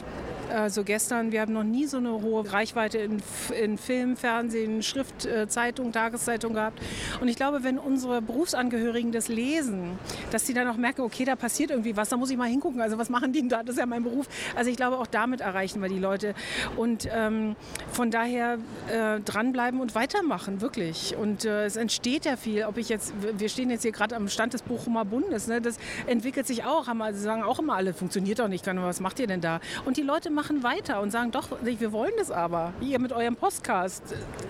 [0.49, 3.21] Also gestern, wir haben noch nie so eine hohe Reichweite in,
[3.61, 6.81] in Film, Fernsehen, Schrift, äh, Zeitung, Tageszeitung gehabt.
[7.21, 9.99] Und ich glaube, wenn unsere Berufsangehörigen das lesen,
[10.31, 12.81] dass sie dann auch merken, okay, da passiert irgendwie was, da muss ich mal hingucken.
[12.81, 13.61] Also was machen die denn da?
[13.61, 14.27] Das ist ja mein Beruf.
[14.55, 16.33] Also ich glaube, auch damit erreichen wir die Leute.
[16.75, 17.55] Und ähm,
[17.91, 18.57] von daher
[18.91, 21.15] äh, dranbleiben und weitermachen, wirklich.
[21.15, 22.63] Und äh, es entsteht ja viel.
[22.63, 25.61] Ob ich jetzt, wir stehen jetzt hier gerade am Stand des Bochumer Bundes, ne?
[25.61, 25.77] das
[26.07, 26.87] entwickelt sich auch.
[26.87, 28.65] Haben also sagen auch immer alle, funktioniert doch nicht.
[28.65, 29.59] Was macht ihr denn da?
[29.89, 32.73] Und die Leute machen weiter und sagen, doch, wir wollen das aber.
[32.79, 34.03] Ihr mit eurem Podcast.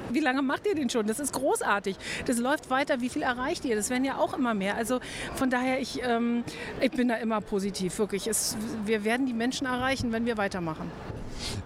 [0.09, 1.07] Wie lange macht ihr den schon?
[1.07, 1.95] Das ist großartig.
[2.25, 2.99] Das läuft weiter.
[2.99, 3.77] Wie viel erreicht ihr?
[3.77, 4.75] Das werden ja auch immer mehr.
[4.75, 4.99] Also
[5.35, 6.43] von daher, ich, ähm,
[6.81, 8.27] ich bin da immer positiv, wirklich.
[8.27, 10.91] Es, wir werden die Menschen erreichen, wenn wir weitermachen.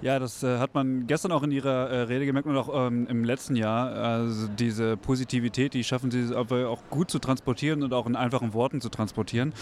[0.01, 3.07] Ja, das äh, hat man gestern auch in Ihrer äh, Rede gemerkt und auch ähm,
[3.07, 3.93] im letzten Jahr.
[3.93, 8.53] Also diese Positivität, die schaffen Sie aber auch gut zu transportieren und auch in einfachen
[8.53, 9.53] Worten zu transportieren.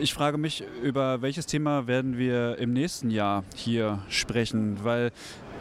[0.00, 4.78] Ich frage mich, über welches Thema werden wir im nächsten Jahr hier sprechen?
[4.82, 5.12] Weil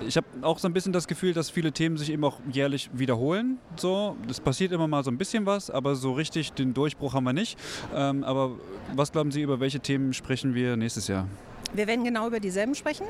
[0.07, 2.89] ich habe auch so ein bisschen das Gefühl, dass viele Themen sich eben auch jährlich
[2.93, 3.59] wiederholen.
[3.75, 7.25] So, es passiert immer mal so ein bisschen was, aber so richtig den Durchbruch haben
[7.25, 7.57] wir nicht.
[7.93, 8.51] Ähm, aber
[8.95, 11.27] was glauben Sie, über welche Themen sprechen wir nächstes Jahr?
[11.74, 13.05] Wir werden genau über dieselben sprechen,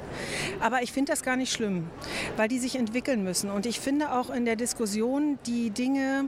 [0.59, 1.87] aber ich finde das gar nicht schlimm,
[2.35, 3.49] weil die sich entwickeln müssen.
[3.49, 6.27] Und ich finde auch in der Diskussion, die Dinge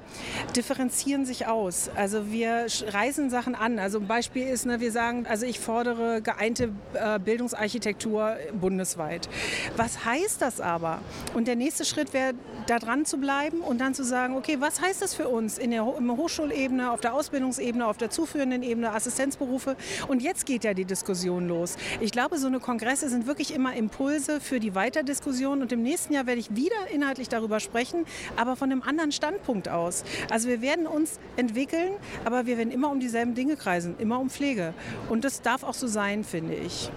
[0.55, 1.89] differenzieren sich aus.
[1.95, 3.79] Also wir reißen Sachen an.
[3.79, 9.27] Also ein Beispiel ist, ne, wir sagen, also ich fordere geeinte äh, Bildungsarchitektur bundesweit.
[9.75, 10.99] Was heißt das aber?
[11.33, 12.33] Und der nächste Schritt wäre,
[12.67, 15.71] da dran zu bleiben und dann zu sagen, okay, was heißt das für uns in
[15.71, 19.75] der, in der Hochschulebene, auf der Ausbildungsebene, auf der zuführenden Ebene, Assistenzberufe?
[20.07, 21.75] Und jetzt geht ja die Diskussion los.
[21.99, 26.13] Ich glaube, so eine Kongresse sind wirklich immer Impulse für die Weiterdiskussion und im nächsten
[26.13, 28.05] Jahr werde ich wieder inhaltlich darüber sprechen,
[28.35, 30.03] aber von einem anderen Standpunkt aus.
[30.29, 31.93] Also wir werden uns entwickeln,
[32.23, 34.75] aber wir werden immer um dieselben Dinge kreisen, immer um Pflege.
[35.09, 36.91] Und das darf auch so sein, finde ich.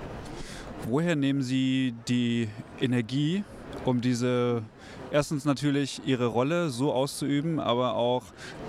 [0.87, 3.45] Woher nehmen Sie die Energie,
[3.87, 4.63] um diese
[5.11, 8.25] erstens natürlich ihre Rolle so auszuüben, aber auch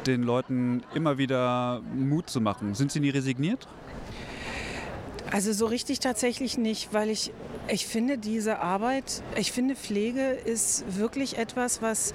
[0.08, 2.76] den Leuten immer wieder Mut zu machen?
[2.76, 3.68] Sind Sie nie resigniert?
[5.36, 7.33] Also so richtig tatsächlich nicht, weil ich,
[7.67, 12.13] ich finde diese Arbeit, ich finde Pflege ist wirklich etwas, was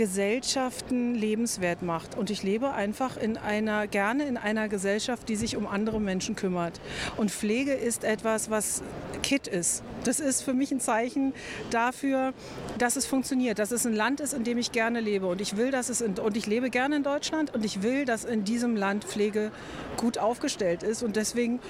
[0.00, 2.16] Gesellschaften lebenswert macht.
[2.16, 6.36] Und ich lebe einfach in einer, gerne in einer Gesellschaft, die sich um andere Menschen
[6.36, 6.80] kümmert.
[7.18, 8.82] Und Pflege ist etwas, was
[9.22, 9.82] Kit ist.
[10.04, 11.34] Das ist für mich ein Zeichen
[11.68, 12.32] dafür,
[12.78, 15.26] dass es funktioniert, dass es ein Land ist, in dem ich gerne lebe.
[15.26, 18.06] Und ich will, dass es in, und ich lebe gerne in Deutschland und ich will,
[18.06, 19.52] dass in diesem Land Pflege
[19.98, 21.02] gut aufgestellt ist.
[21.02, 21.60] Und deswegen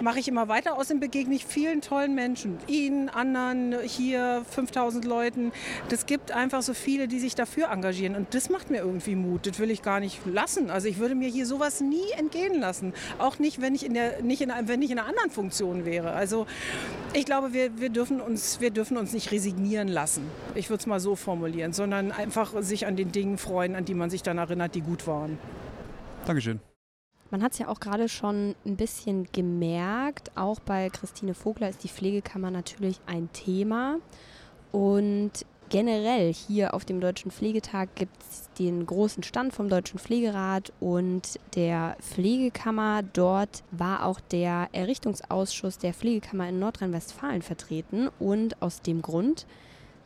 [0.00, 0.78] mache ich immer weiter.
[0.78, 2.58] Außerdem begegne ich vielen tollen Menschen.
[2.68, 5.50] Ihnen, anderen, hier 5000 Leuten.
[5.88, 8.14] Das gibt einfach so viele, die sich dafür engagieren.
[8.14, 9.46] Und das macht mir irgendwie Mut.
[9.46, 10.70] Das will ich gar nicht lassen.
[10.70, 12.92] Also ich würde mir hier sowas nie entgehen lassen.
[13.18, 16.12] Auch nicht, wenn ich in der, nicht in, wenn ich in einer anderen Funktion wäre.
[16.12, 16.46] Also
[17.14, 20.24] ich glaube, wir, wir, dürfen uns, wir dürfen uns nicht resignieren lassen.
[20.54, 23.94] Ich würde es mal so formulieren, sondern einfach sich an den Dingen freuen, an die
[23.94, 25.38] man sich dann erinnert, die gut waren.
[26.26, 26.60] Dankeschön.
[27.32, 31.82] Man hat es ja auch gerade schon ein bisschen gemerkt, auch bei Christine Vogler ist
[31.82, 34.00] die Pflegekammer natürlich ein Thema.
[34.70, 40.70] Und generell hier auf dem Deutschen Pflegetag gibt es den großen Stand vom Deutschen Pflegerat
[40.80, 43.02] und der Pflegekammer.
[43.02, 48.10] Dort war auch der Errichtungsausschuss der Pflegekammer in Nordrhein-Westfalen vertreten.
[48.20, 49.46] Und aus dem Grund,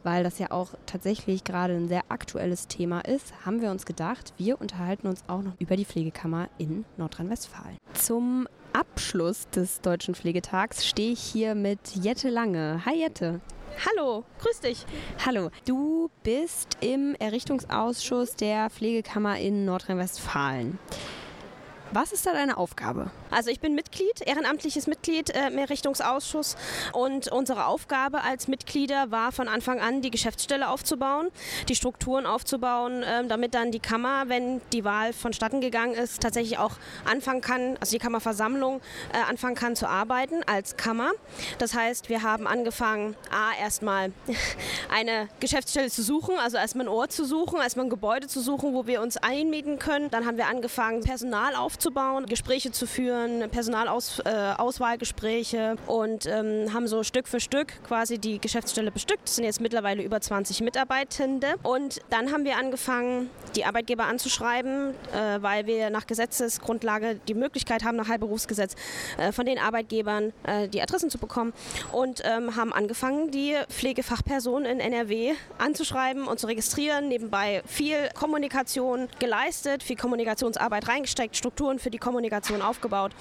[0.07, 4.33] weil das ja auch tatsächlich gerade ein sehr aktuelles Thema ist, haben wir uns gedacht,
[4.39, 7.77] wir unterhalten uns auch noch über die Pflegekammer in Nordrhein-Westfalen.
[7.93, 12.83] Zum Abschluss des Deutschen Pflegetags stehe ich hier mit Jette Lange.
[12.87, 13.41] Hi Jette.
[13.85, 14.87] Hallo, grüß dich.
[15.27, 20.79] Hallo, du bist im Errichtungsausschuss der Pflegekammer in Nordrhein-Westfalen.
[21.93, 23.11] Was ist da deine Aufgabe?
[23.31, 26.57] Also ich bin Mitglied, ehrenamtliches Mitglied äh, im Errichtungsausschuss
[26.93, 31.29] und unsere Aufgabe als Mitglieder war von Anfang an die Geschäftsstelle aufzubauen,
[31.69, 36.59] die Strukturen aufzubauen, äh, damit dann die Kammer, wenn die Wahl vonstatten gegangen ist, tatsächlich
[36.59, 36.73] auch
[37.05, 38.81] anfangen kann, also die Kammerversammlung
[39.13, 41.13] äh, anfangen kann zu arbeiten als Kammer.
[41.59, 44.13] Das heißt, wir haben angefangen, a erstmal
[44.93, 48.75] eine Geschäftsstelle zu suchen, also erstmal ein Ort zu suchen, erstmal ein Gebäude zu suchen,
[48.75, 50.11] wo wir uns einmieten können.
[50.11, 56.89] Dann haben wir angefangen, Personal aufzubauen aufzubauen, Gespräche zu führen, Personalauswahlgespräche äh, und ähm, haben
[56.89, 59.29] so Stück für Stück quasi die Geschäftsstelle bestückt.
[59.29, 61.57] Es sind jetzt mittlerweile über 20 Mitarbeitende.
[61.63, 67.85] Und dann haben wir angefangen, die Arbeitgeber anzuschreiben, äh, weil wir nach Gesetzesgrundlage die Möglichkeit
[67.85, 68.75] haben, nach Heilberufsgesetz,
[69.19, 71.53] äh, von den Arbeitgebern äh, die Adressen zu bekommen
[71.93, 77.09] und ähm, haben angefangen, die Pflegefachpersonen in NRW anzuschreiben und zu registrieren.
[77.09, 83.13] Nebenbei viel Kommunikation geleistet, viel Kommunikationsarbeit reingesteckt, Struktur Strukturen für die Kommunikation aufgebaut.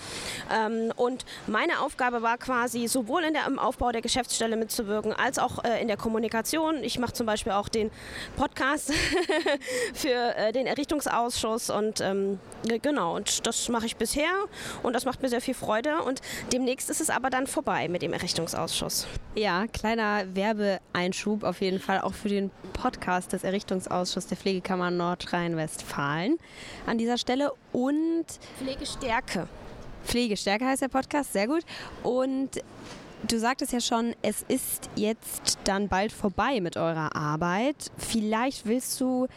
[0.54, 5.40] Ähm, und meine Aufgabe war quasi sowohl in der, im Aufbau der Geschäftsstelle mitzuwirken, als
[5.40, 6.84] auch äh, in der Kommunikation.
[6.84, 7.90] Ich mache zum Beispiel auch den
[8.36, 8.94] Podcast
[9.94, 12.40] für äh, den Errichtungsausschuss und ähm,
[12.82, 14.30] genau, und das mache ich bisher
[14.84, 16.22] und das macht mir sehr viel Freude und
[16.52, 19.08] demnächst ist es aber dann vorbei mit dem Errichtungsausschuss.
[19.36, 26.38] Ja, kleiner Werbeeinschub auf jeden Fall auch für den Podcast des Errichtungsausschusses der Pflegekammer Nordrhein-Westfalen
[26.86, 28.26] an dieser Stelle und
[28.58, 29.48] Pflegestärke.
[30.06, 31.64] Pflegestärke heißt der Podcast, sehr gut.
[32.04, 32.52] Und
[33.28, 37.92] du sagtest ja schon, es ist jetzt dann bald vorbei mit eurer Arbeit.
[37.98, 39.28] Vielleicht willst du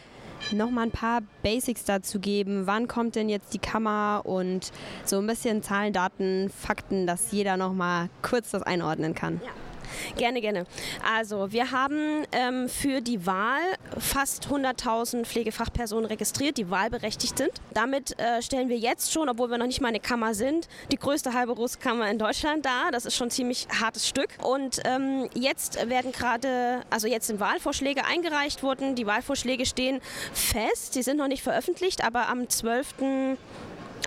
[0.53, 2.65] noch mal ein paar Basics dazu geben.
[2.65, 4.71] Wann kommt denn jetzt die Kammer und
[5.03, 9.41] so ein bisschen Zahlen, Daten, Fakten, dass jeder noch mal kurz das einordnen kann?
[9.43, 9.51] Ja.
[10.17, 10.65] Gerne, gerne.
[11.03, 13.61] Also wir haben ähm, für die Wahl
[13.97, 17.51] fast 100.000 Pflegefachpersonen registriert, die wahlberechtigt sind.
[17.73, 20.97] Damit äh, stellen wir jetzt schon, obwohl wir noch nicht mal eine Kammer sind, die
[20.97, 22.91] größte halbe Berufskammer in Deutschland dar.
[22.91, 24.29] Das ist schon ein ziemlich hartes Stück.
[24.41, 28.95] Und ähm, jetzt werden gerade, also jetzt sind Wahlvorschläge eingereicht worden.
[28.95, 30.01] Die Wahlvorschläge stehen
[30.33, 30.93] fest.
[30.93, 32.95] Sie sind noch nicht veröffentlicht, aber am 12.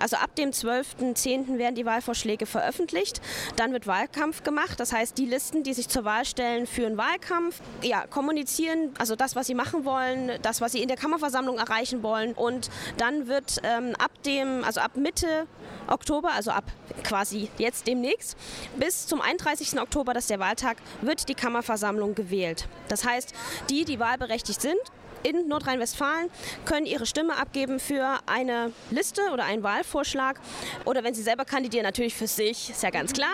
[0.01, 1.57] Also ab dem 12.10.
[1.57, 3.21] werden die Wahlvorschläge veröffentlicht.
[3.55, 4.79] Dann wird Wahlkampf gemacht.
[4.79, 9.35] Das heißt, die Listen, die sich zur Wahl stellen, führen Wahlkampf, ja, kommunizieren, also das,
[9.35, 12.33] was sie machen wollen, das, was sie in der Kammerversammlung erreichen wollen.
[12.33, 15.47] Und dann wird ähm, ab dem, also ab Mitte
[15.87, 16.65] Oktober, also ab
[17.03, 18.37] quasi jetzt demnächst,
[18.77, 19.79] bis zum 31.
[19.79, 22.67] Oktober, das ist der Wahltag, wird die Kammerversammlung gewählt.
[22.87, 23.33] Das heißt,
[23.69, 24.79] die, die wahlberechtigt sind,
[25.23, 26.29] in Nordrhein-Westfalen
[26.65, 30.39] können ihre Stimme abgeben für eine Liste oder einen Wahlvorschlag
[30.85, 33.29] oder wenn sie selber kandidieren, natürlich für sich, ist ja ganz klar.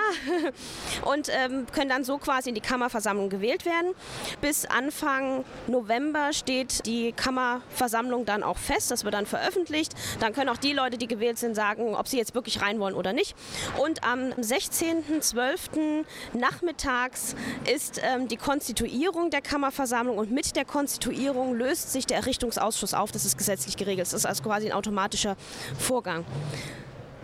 [1.06, 3.94] Und ähm, können dann so quasi in die Kammerversammlung gewählt werden.
[4.42, 9.94] Bis Anfang November steht die Kammerversammlung dann auch fest, das wird dann veröffentlicht.
[10.20, 12.96] Dann können auch die Leute, die gewählt sind, sagen, ob sie jetzt wirklich rein wollen
[12.96, 13.36] oder nicht.
[13.78, 16.06] Und am 16.12.
[16.34, 17.36] nachmittags
[17.72, 22.94] ist ähm, die Konstituierung der Kammerversammlung und mit der Konstituierung löst löst sich der Errichtungsausschuss
[22.94, 23.12] auf.
[23.12, 24.08] Das ist gesetzlich geregelt.
[24.08, 25.36] Das ist also quasi ein automatischer
[25.78, 26.26] Vorgang.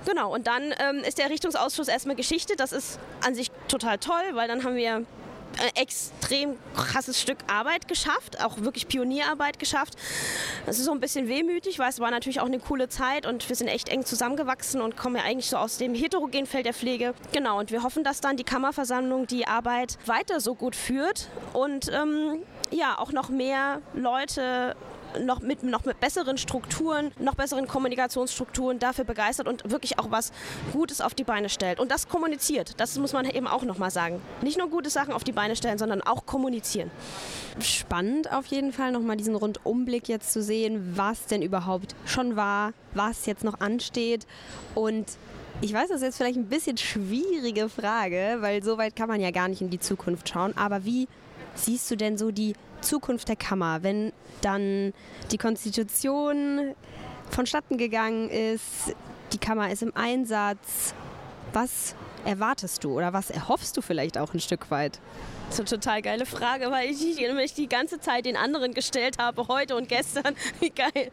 [0.06, 2.56] Genau, und dann ähm, ist der Errichtungsausschuss erstmal Geschichte.
[2.56, 5.04] Das ist an sich total toll, weil dann haben wir
[5.58, 9.96] ein extrem krasses Stück Arbeit geschafft, auch wirklich Pionierarbeit geschafft.
[10.66, 13.48] Es ist so ein bisschen wehmütig, weil es war natürlich auch eine coole Zeit und
[13.48, 16.74] wir sind echt eng zusammengewachsen und kommen ja eigentlich so aus dem heterogenen Feld der
[16.74, 17.14] Pflege.
[17.32, 21.90] Genau, und wir hoffen, dass dann die Kammerversammlung die Arbeit weiter so gut führt und
[21.94, 22.40] ähm,
[22.72, 24.76] ja, auch noch mehr Leute
[25.20, 30.32] noch mit, noch mit besseren Strukturen, noch besseren Kommunikationsstrukturen dafür begeistert und wirklich auch was
[30.74, 31.80] Gutes auf die Beine stellt.
[31.80, 32.80] Und das kommuniziert.
[32.80, 34.22] Das muss man eben auch nochmal sagen.
[34.42, 36.92] Nicht nur gute Sachen auf die Beine stellen, sondern auch kommunizieren.
[37.60, 42.74] Spannend auf jeden Fall nochmal diesen Rundumblick jetzt zu sehen, was denn überhaupt schon war,
[42.94, 44.26] was jetzt noch ansteht
[44.74, 45.06] und
[45.62, 49.22] ich weiß, das ist jetzt vielleicht ein bisschen schwierige Frage, weil so weit kann man
[49.22, 50.56] ja gar nicht in die Zukunft schauen.
[50.58, 51.08] Aber wie
[51.56, 54.94] siehst du denn so die Zukunft der Kammer, wenn dann
[55.32, 56.76] die Konstitution
[57.30, 58.96] vonstatten gegangen ist,
[59.34, 60.94] die Kammer ist im Einsatz.
[61.54, 61.96] Was
[62.26, 65.00] erwartest du oder was erhoffst du vielleicht auch ein Stück weit?
[65.48, 69.18] Das ist eine total geile Frage, weil ich mich die ganze Zeit den anderen gestellt
[69.20, 70.36] habe, heute und gestern.
[70.60, 71.12] Wie geil.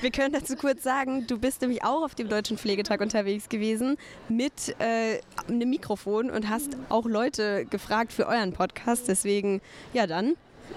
[0.00, 3.96] Wir können dazu kurz sagen, du bist nämlich auch auf dem Deutschen Pflegetag unterwegs gewesen
[4.28, 9.06] mit äh, einem Mikrofon und hast auch Leute gefragt für euren Podcast.
[9.08, 9.60] Deswegen,
[9.92, 10.34] ja dann,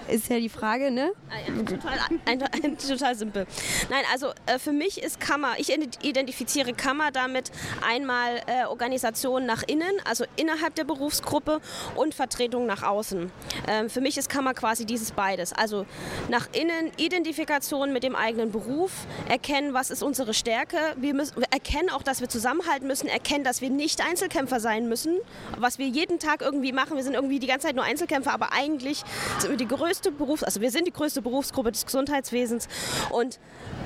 [0.08, 1.12] ist ja die Frage, ne?
[1.30, 3.46] Ah, total, ein, ein, total simpel.
[3.90, 5.72] Nein, also äh, für mich ist Kammer, ich
[6.02, 7.50] identifiziere Kammer damit
[7.86, 11.60] einmal äh, Organisation nach innen, also innerhalb der Berufsgruppe
[11.94, 13.30] und Vertretung nach außen.
[13.68, 15.52] Ähm, für mich ist Kammer quasi dieses beides.
[15.52, 15.86] Also
[16.28, 18.92] nach innen Identifikation mit dem eigenen Beruf,
[19.28, 20.78] erkennen, was ist unsere Stärke.
[20.96, 25.18] Wir müssen erkennen auch, dass wir zusammenhalten müssen, erkennen, dass wir nicht Einzelkämpfer sein müssen,
[25.58, 26.96] was wir jeden Tag irgendwie machen.
[26.96, 29.02] Wir sind irgendwie die ganze Zeit nur Einzelkämpfer, aber eigentlich
[29.38, 32.68] sind wir die größten größte Berufs-, also wir sind die größte Berufsgruppe des Gesundheitswesens
[33.10, 33.38] und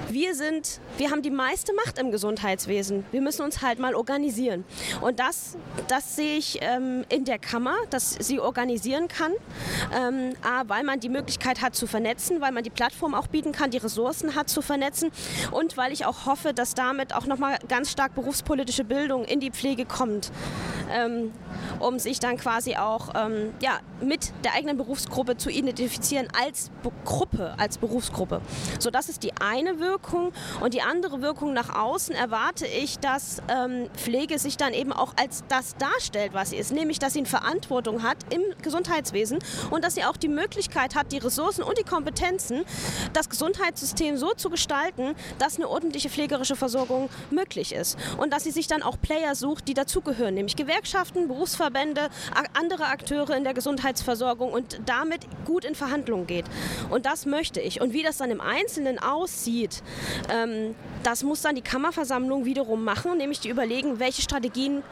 [0.09, 3.05] wir sind, wir haben die meiste Macht im Gesundheitswesen.
[3.13, 4.65] Wir müssen uns halt mal organisieren.
[5.01, 9.33] Und das, das sehe ich ähm, in der Kammer, dass sie organisieren kann.
[9.95, 13.53] Ähm, A, weil man die Möglichkeit hat zu vernetzen, weil man die Plattform auch bieten
[13.53, 15.13] kann, die Ressourcen hat zu vernetzen
[15.53, 19.51] und weil ich auch hoffe, dass damit auch nochmal ganz stark berufspolitische Bildung in die
[19.51, 20.33] Pflege kommt.
[20.91, 21.31] Ähm,
[21.79, 25.80] um sich dann quasi auch ähm, ja, mit der eigenen Berufsgruppe zu identifizieren
[26.39, 28.41] als Be Gruppe, als Berufsgruppe.
[28.79, 30.33] So, das ist die eine Wirkung.
[30.61, 35.15] Und die andere Wirkung nach außen erwarte ich, dass ähm, Pflege sich dann eben auch
[35.17, 39.39] als das darstellt, was sie ist, nämlich dass sie eine Verantwortung hat im Gesundheitswesen
[39.71, 42.65] und dass sie auch die Möglichkeit hat, die Ressourcen und die Kompetenzen,
[43.13, 47.99] das Gesundheitssystem so zu gestalten, dass eine ordentliche pflegerische Versorgung möglich ist.
[48.19, 52.09] Und dass sie sich dann auch Player sucht, die dazugehören, nämlich Gewerkschaften, Berufsverbände,
[52.59, 56.45] andere Akteure in der Gesundheitsversorgung und damit gut in Verhandlungen geht.
[56.91, 57.81] Und das möchte ich.
[57.81, 59.83] Und wie das dann im Einzelnen aussieht,
[60.31, 64.83] ähm, das muss dann die Kammerversammlung wiederum machen, nämlich die überlegen, welche Strategien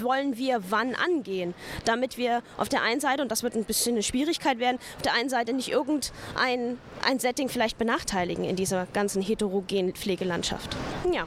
[0.00, 3.94] wollen wir wann angehen, damit wir auf der einen Seite, und das wird ein bisschen
[3.94, 8.86] eine Schwierigkeit werden, auf der einen Seite nicht irgendein ein Setting vielleicht benachteiligen in dieser
[8.92, 10.76] ganzen heterogenen Pflegelandschaft.
[11.12, 11.26] Ja.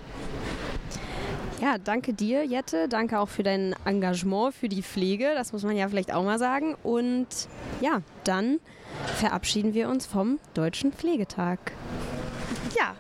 [1.62, 2.88] Ja, danke dir, Jette.
[2.88, 5.32] Danke auch für dein Engagement für die Pflege.
[5.36, 6.76] Das muss man ja vielleicht auch mal sagen.
[6.84, 7.28] Und
[7.82, 8.60] ja, dann
[9.16, 11.60] verabschieden wir uns vom Deutschen Pflegetag.
[12.78, 12.96] Ja,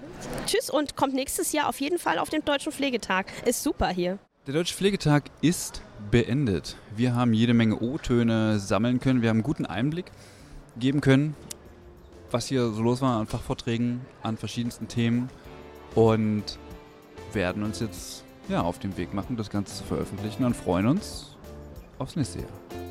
[0.47, 3.27] tschüss und kommt nächstes Jahr auf jeden Fall auf den Deutschen Pflegetag.
[3.45, 4.17] Ist super hier.
[4.47, 6.77] Der Deutsche Pflegetag ist beendet.
[6.95, 9.21] Wir haben jede Menge O-Töne sammeln können.
[9.21, 10.05] Wir haben einen guten Einblick
[10.79, 11.35] geben können,
[12.31, 15.29] was hier so los war an Fachvorträgen, an verschiedensten Themen
[15.95, 16.57] und
[17.33, 21.35] werden uns jetzt ja, auf den Weg machen, das Ganze zu veröffentlichen und freuen uns
[21.99, 22.86] aufs nächste Jahr.